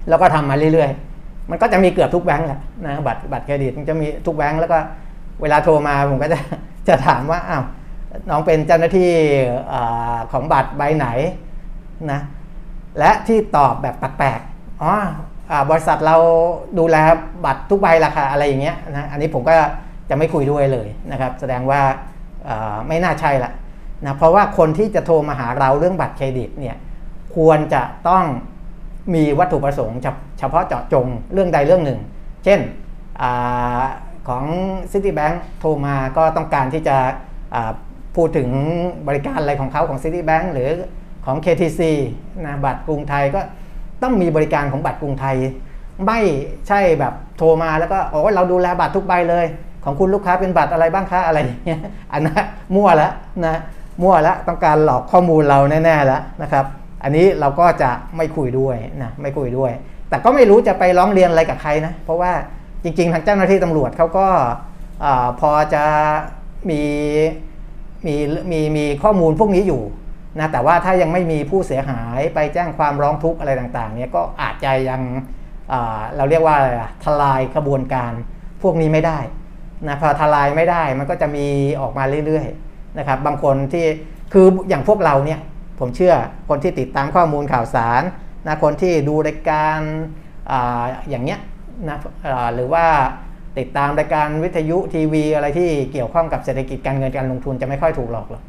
[0.09, 4.77] แล้วก็ทำมาเรื่อยๆ มันก็จะมีเกือบทุกแบงก์แหละนะบัตรบัตรเครดิตมันจะมีทุกแบงก์แล้วก็
[5.41, 6.39] เวลาโทรมาผมก็จะ
[6.87, 7.63] จะถามว่าอ้าว
[8.29, 9.11] น้องเป็นเจ้าหน้าที่
[9.73, 9.75] อ
[10.31, 11.07] ของบัตรใบไหน
[12.11, 12.19] นะ
[12.99, 14.93] และที่ตอบแบบแปลกๆอ๋อ
[15.69, 16.17] บริษัทเรา
[16.79, 16.97] ดูแล
[17.45, 19.53] บัตรทุกใบราคาอะไรอย่างเงี้ยนะ อันนี้ผมก็
[20.09, 21.81] จะไม่คุยด้วยเลยนะครับ แสดงว่า
[22.87, 23.51] ไม่น่าใช่ละ
[24.05, 26.75] นะ เพราะว่าคนที่จะโทรมาหาเราเรื่องบัตรเครดิตเนี่ย
[27.35, 28.23] ควรจะต้อง
[29.13, 29.99] มีวัตถุประสงค์
[30.39, 31.99] เฉพาะเจาะจงเรื่องใดเรื่องหนึ่ง
[32.43, 32.59] เช่น
[33.21, 33.23] อ
[34.27, 34.45] ของ
[34.91, 36.97] Citibank โทรมาก็ต้องการที่จะ
[38.15, 38.49] พูดถึง
[39.07, 40.69] บริการอะไรของเขาของ Citibank หรือ
[41.27, 41.81] ของ KTC
[42.45, 43.41] นะบัตรกรุงไทยก็
[44.03, 45.35] ต้องมีบริการของบัตรกรุงไทย
[46.05, 46.19] ไม่
[46.67, 49.45] ใช่แบบโทรมาแล้วก็โอ้เราดูแลบัตรทุกใบเลย
[49.83, 51.79] ของคุณลูกค้าเป็นบัตรอะไรบ้างคะอะไรอย่างเงี้ย
[52.13, 52.43] อันนั้น
[52.75, 53.11] มั่วแล้ว
[53.45, 53.55] นะ
[54.01, 56.65] มั่วแล้วต้องการหลอกข้อมูลเราแน่ๆแล้วนะครับ
[57.03, 59.71] อันนี้เราก็จะไม่คุยด้วยนะไม่คุยด้วย
[60.09, 62.31] แต่ก็ไม่รู้จะไปร้องเรียนอะไรกับใครนะเพราะว่า
[62.83, 64.27] จริงๆ ทางเจ้าหน้าที่ตำรวจเขาก็
[65.03, 65.05] อ
[65.39, 65.83] พอจะ
[66.69, 66.81] มี
[68.05, 68.15] มี
[68.51, 69.81] มีมีข้อมูลพวกนี้อยู่
[70.39, 75.01] นะแต่ว่าถ้ายังไม่มีผู้เสียหายไปแจ้งความร้องทุกข์อะไรต่างๆเนี่ยก็อาจจะยัง
[76.15, 78.11] เราเรียกว่าอะไรอะทลายกระบวนการ
[78.63, 79.19] พวกนี้ไม่ได้
[79.87, 81.47] นะพอทลายไม่ได้มันก็จะมี
[81.81, 83.85] ออกมาเรื่อยๆนะครับบางคนที่
[84.33, 85.39] คืออย่างพวกเราเนี่ย
[85.79, 86.13] ผมเชื่อ
[86.49, 88.01] คนที่ติดตามข้อมูลข่าวสาร
[88.47, 89.79] นะคนที่ดูรายการ
[90.51, 90.53] อ
[91.09, 91.39] อย่างเนี้ย
[91.89, 91.97] นะ
[92.55, 92.85] หรือว่า
[93.59, 98.43] ติดตามรายการวิทยุทีวีอะไรที่เกี่ยวข้องกับเศรษฐกิจการเงินการลงทุนจะไม่ค่อยถูกหลอกหรอก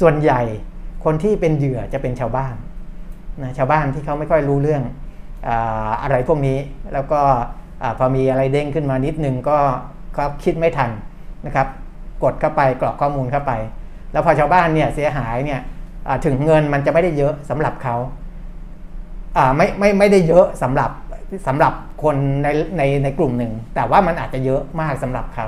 [0.00, 0.42] ส่วนใหญ่
[1.06, 2.54] คนที่เป็นเหยื่อจะเป็นชาวบ้าน
[3.42, 4.82] นะชาวบ้านที่เขาไม่ค่อยรู้เรื่อง
[5.48, 5.50] อ
[6.02, 6.58] อะไรพวกนี้
[6.92, 7.20] แล้วก็
[7.98, 9.58] พอมีอะไรเด้งขึ้นมานิดนึงก็
[10.16, 10.90] ก็คิดไม่ทัน
[11.46, 11.66] นะครับ
[12.22, 13.52] กดเข้าไปกรอกข้อมูลเข้าไป
[14.12, 15.60] แล้วพอชาวบ้านเนี่ยเสียหายเนี่ย
[16.24, 17.96] ถึงเงินมันจะไม่ได้เยอะสำหรับเขา
[19.56, 20.90] ไม่ไม่ไม่ได้เยอะสำหรับ
[21.46, 22.48] สำหรับคนใน
[22.78, 25.46] ในในกลุ่มหนึ่ง แต่ว่ามันอาจจะเยอะมากสำหรับเขา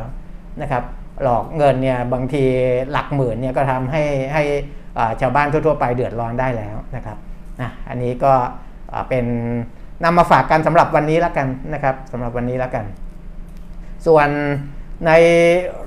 [0.63, 0.85] นะครับ
[1.23, 2.45] หลอกเงินเนี่ยบางที
[2.91, 4.03] หลักหมื่นเนี่ยก็ทำให้
[4.35, 4.43] ให้
[5.21, 7.17] ชาวบ้านทั่วๆไปเดือดร้อนได้แล้วนะครับ
[7.61, 8.33] นะอันนี้ก็
[9.09, 9.27] เป็น
[10.05, 12.85] นำมาฝากกันสำหรับวันนี้แล้วกันนะครับสำหรับวันนี้แล้วกัน
[14.07, 14.29] ส่วน
[15.07, 15.13] ใน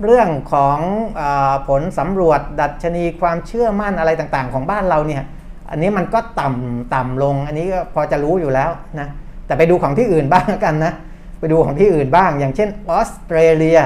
[0.03, 0.77] เรื่องของ
[1.19, 1.23] อ
[1.67, 5.23] ผลสำรวจดัชนีความเชื่อมั่นอะไรต่างๆ ของบ้านเราเนี่ย
[5.71, 9.07] อันนี้มันก็ต่ำต่ำลง อันนี้ก็พอจะรู้อยู่แล้วนะ
[9.45, 10.93] แต่ไปดูของที่อื่นบ้างกันนะ
[11.39, 13.79] ไปดูของที่อื่นบ้าง อย่างเช่นออสเตรเลีย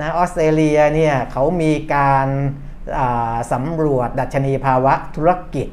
[0.00, 2.28] นะออสเตรเลียเนี่ยเขามีการ
[3.52, 5.68] สำรวจดัชนีภาวะธุรกิจ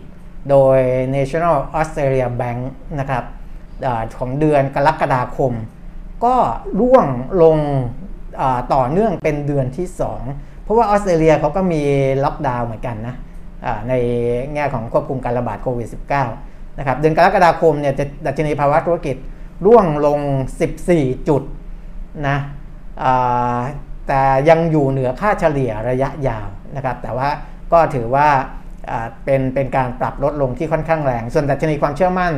[0.49, 0.79] โดย
[1.15, 2.61] National Australia Bank
[2.99, 3.23] นะครับ
[3.85, 3.87] อ
[4.19, 5.53] ของเดือนกรกฎาคม
[6.25, 6.35] ก็
[6.79, 7.07] ร่วง
[7.43, 7.57] ลง
[8.73, 9.87] ต่อเนื่องเป็นเดือนที่
[10.27, 11.81] 2 เพราะว่าออสเตรเลียเขาก็มี
[12.23, 13.15] ล็อกดาวน์เหมือนกันนะ
[13.89, 13.93] ใน
[14.53, 15.87] แง่ของควบคุมการระบาดโควิด
[16.33, 17.93] -19 นะครับเดือนกรกฎาคมเนี่ย
[18.25, 19.15] ดัชนีภาวะธุรกิจ
[19.65, 20.19] ร่วงลง
[20.75, 21.43] 14 จุด
[22.27, 22.37] นะ
[24.07, 27.29] แต่ยังอยู่เหนือค่าเฉลี่ยระยะยาว นะครับแต่ว่า
[27.73, 28.27] ก็ถือว่า
[29.25, 32.33] เป็นเป็นการปรับลดลงที่ค่อนข้างแรง ส่วนดัชนีความเชื่อมั่น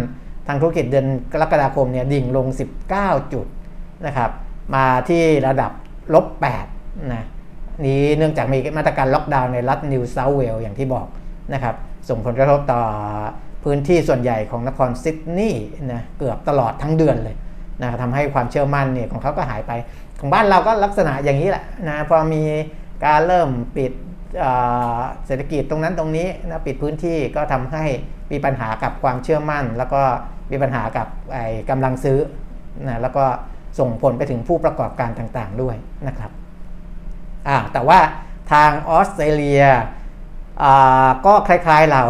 [0.47, 2.47] ทางธุรกิจเดือนกรกฎาคมเนี่ยดิ่งลง
[2.93, 3.45] 19 จุด
[4.05, 4.31] นะครับ
[4.75, 5.71] มาที่ระดับ
[6.13, 6.25] ลบ
[6.69, 7.25] 8นะ
[7.85, 11.07] นี้เนื่องจากมีมาตรการล็อกดาวน์ในรัฐนิวเซาท์เวลอย่างที่บอก
[11.53, 11.75] นะครับ
[12.09, 12.81] ส่งผลกระทบต่อ
[13.63, 17.35] พื้นที่ส่วนใหญ่ของนครซิดนีย์นะเกือบตลอดทั้งเดือนเลย
[17.81, 19.71] นะทำให้ความเชื่อมั่นเนี่ยของเขาก็หายไป
[20.19, 22.43] ของบ้านเราก็ลักษณะอย่างนี้แหละนะพอมี
[23.05, 23.91] การเริ่มปิด
[25.25, 27.86] เศรษฐกิจตรงนั้นตรงนี้นะปิดพื้นที่ก็ทำให้
[28.32, 30.01] มีปัญหากับความเชื่อมั่น แล้วก็
[30.51, 32.19] มีปัญหากับไอ้กำลังซื้อ
[32.88, 33.25] นะแล้วก็
[33.80, 35.75] ส่งผลไปถึงผู้ประกอบการต่างๆด้วย
[36.07, 36.32] นะครับ
[37.47, 37.99] อ่าแต่ว่า
[38.51, 39.63] ทางออสเตรเลีย
[41.25, 42.03] ก็คล้ายๆเรา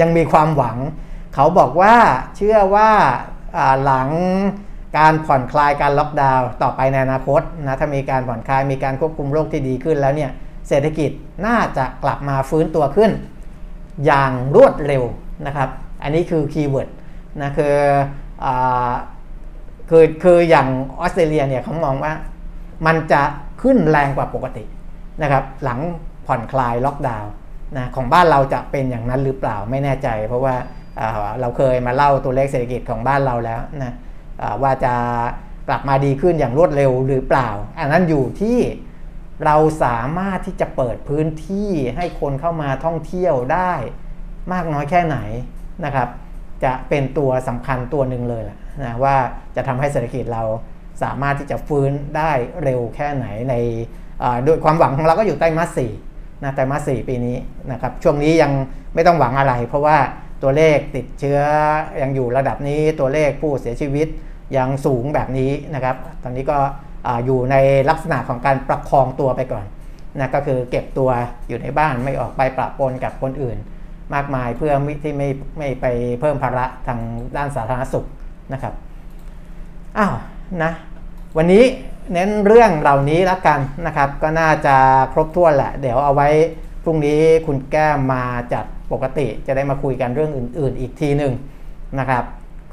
[0.00, 0.76] ยังมีความหวัง
[1.34, 1.94] เขาบอกว่า
[2.36, 2.90] เชื่อว่า
[3.56, 4.08] อ่าหลัง
[4.98, 10.30] การผ่อนคลายการล็อกดาวน์ต่อไปในอนาคตนะถ้ามีการผ่อนคลายมีการควบคุมโรคที่ดีขึ้นแล้วเนี่ย
[10.68, 11.10] เศรษฐกิจ
[11.46, 13.10] น่าจะกลับมาฟื้นตัวขึ้น
[14.06, 15.02] อย่างรวดเร็ว
[15.46, 15.68] นะครับ
[16.02, 16.88] อันนี้คือ keyword
[17.42, 17.76] นะคือ
[18.44, 18.46] อ
[19.90, 20.68] คือคืออย่าง
[21.00, 22.12] ออสเตรเลียเนี่ยเขามองว่า
[22.86, 23.22] มันจะ
[23.62, 24.64] ขึ้นแรงกว่าปกติ
[25.22, 25.80] นะครับหลัง
[26.26, 27.30] ผ่อนคลายล็อกดาวน์
[27.76, 30.54] นะของบ้านเราจะเป็นอย่างนั้นหรือเปล่าไม่แน่ใจ เพราะว่า
[31.00, 33.92] อ่าเราเคยมาเล่าตัวเลขเศรษฐกิจของบ้านเราแล้วนะ
[34.62, 34.94] ว่าจะ
[35.68, 37.48] กลับมาดีขึ้นอย่างรวดเร็วหรือเปล่า
[37.78, 38.58] อันนั้นอยู่ที่
[39.44, 43.72] เราสามารถที่จะเปิดพื้นที่ให้คนเข้ามาท่องเที่ยวได้
[44.52, 45.18] มากน้อยแค่ไหน
[45.84, 46.08] นะครับ
[46.64, 49.16] จะเป็นตัวสำคัญตัวหนึ่งเลยแหละนะว่า
[49.56, 50.44] จะทำให้เศรษฐกิจเรา
[51.02, 52.32] สามารถที่จะฟื้นได้
[52.62, 53.54] เร็วแค่ไหนใน
[54.22, 55.92] อ่าโดยความหวังของเราก็อยู่ไตรมาสสี่
[56.44, 57.36] นะไตรมาสสี่ปีนี้
[57.72, 58.52] นะครับช่วงนี้ยัง
[58.94, 59.98] ไม่ต้องหวังอะไร เพราะว่า
[60.42, 61.40] ตัวเลขติดเชื้อ
[62.02, 64.08] ยังอยู่ระดับนี้ตัวเลขผู้เสียชีวิต
[64.56, 66.58] ยังสูงแบบนี้นะครับ ตอนนี้ก็
[67.24, 67.56] อยู่ใน
[67.90, 69.64] ลักษณะของการประคองตัวไปก่อน
[70.20, 71.10] นะก็คือเก็บตัว
[71.48, 73.58] อยู่ในบ้านไม่ออกไปปะปนกับคนอื่น
[74.14, 74.72] มากมายเพื่อ
[75.02, 75.28] ที่ไม่
[75.58, 75.86] ไม่ไป
[76.20, 77.00] เพิ่มภาระทาง
[77.36, 78.06] ด้านสาธารณสุข
[78.52, 78.74] นะครับ
[79.98, 80.14] อ้าว
[80.62, 80.72] นะ
[81.36, 81.64] วันนี้
[82.12, 84.76] เน้นเรื่องเหล่านี้แล้วกันนะครับ ก็น่าจะ
[85.12, 86.28] ครบถ้วนแหละ เดี๋ยวเอาไว้
[86.84, 88.22] พรุ่งนี้คุณแก้มมา
[88.52, 91.32] จัดปกติจะได้มาคุยกันเรื่องอื่น ๆ อีกทีหนึ่ง
[91.98, 92.24] นะครับ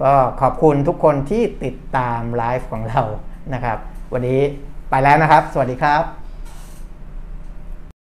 [0.03, 3.01] ก็ขอบคุณทุกคนที่ติดตามไลฟ์ของเรา
[3.53, 3.77] นะครับ
[4.13, 4.41] วันนี้
[4.89, 6.18] ไปแล้วนะครับ สวัสดีครับ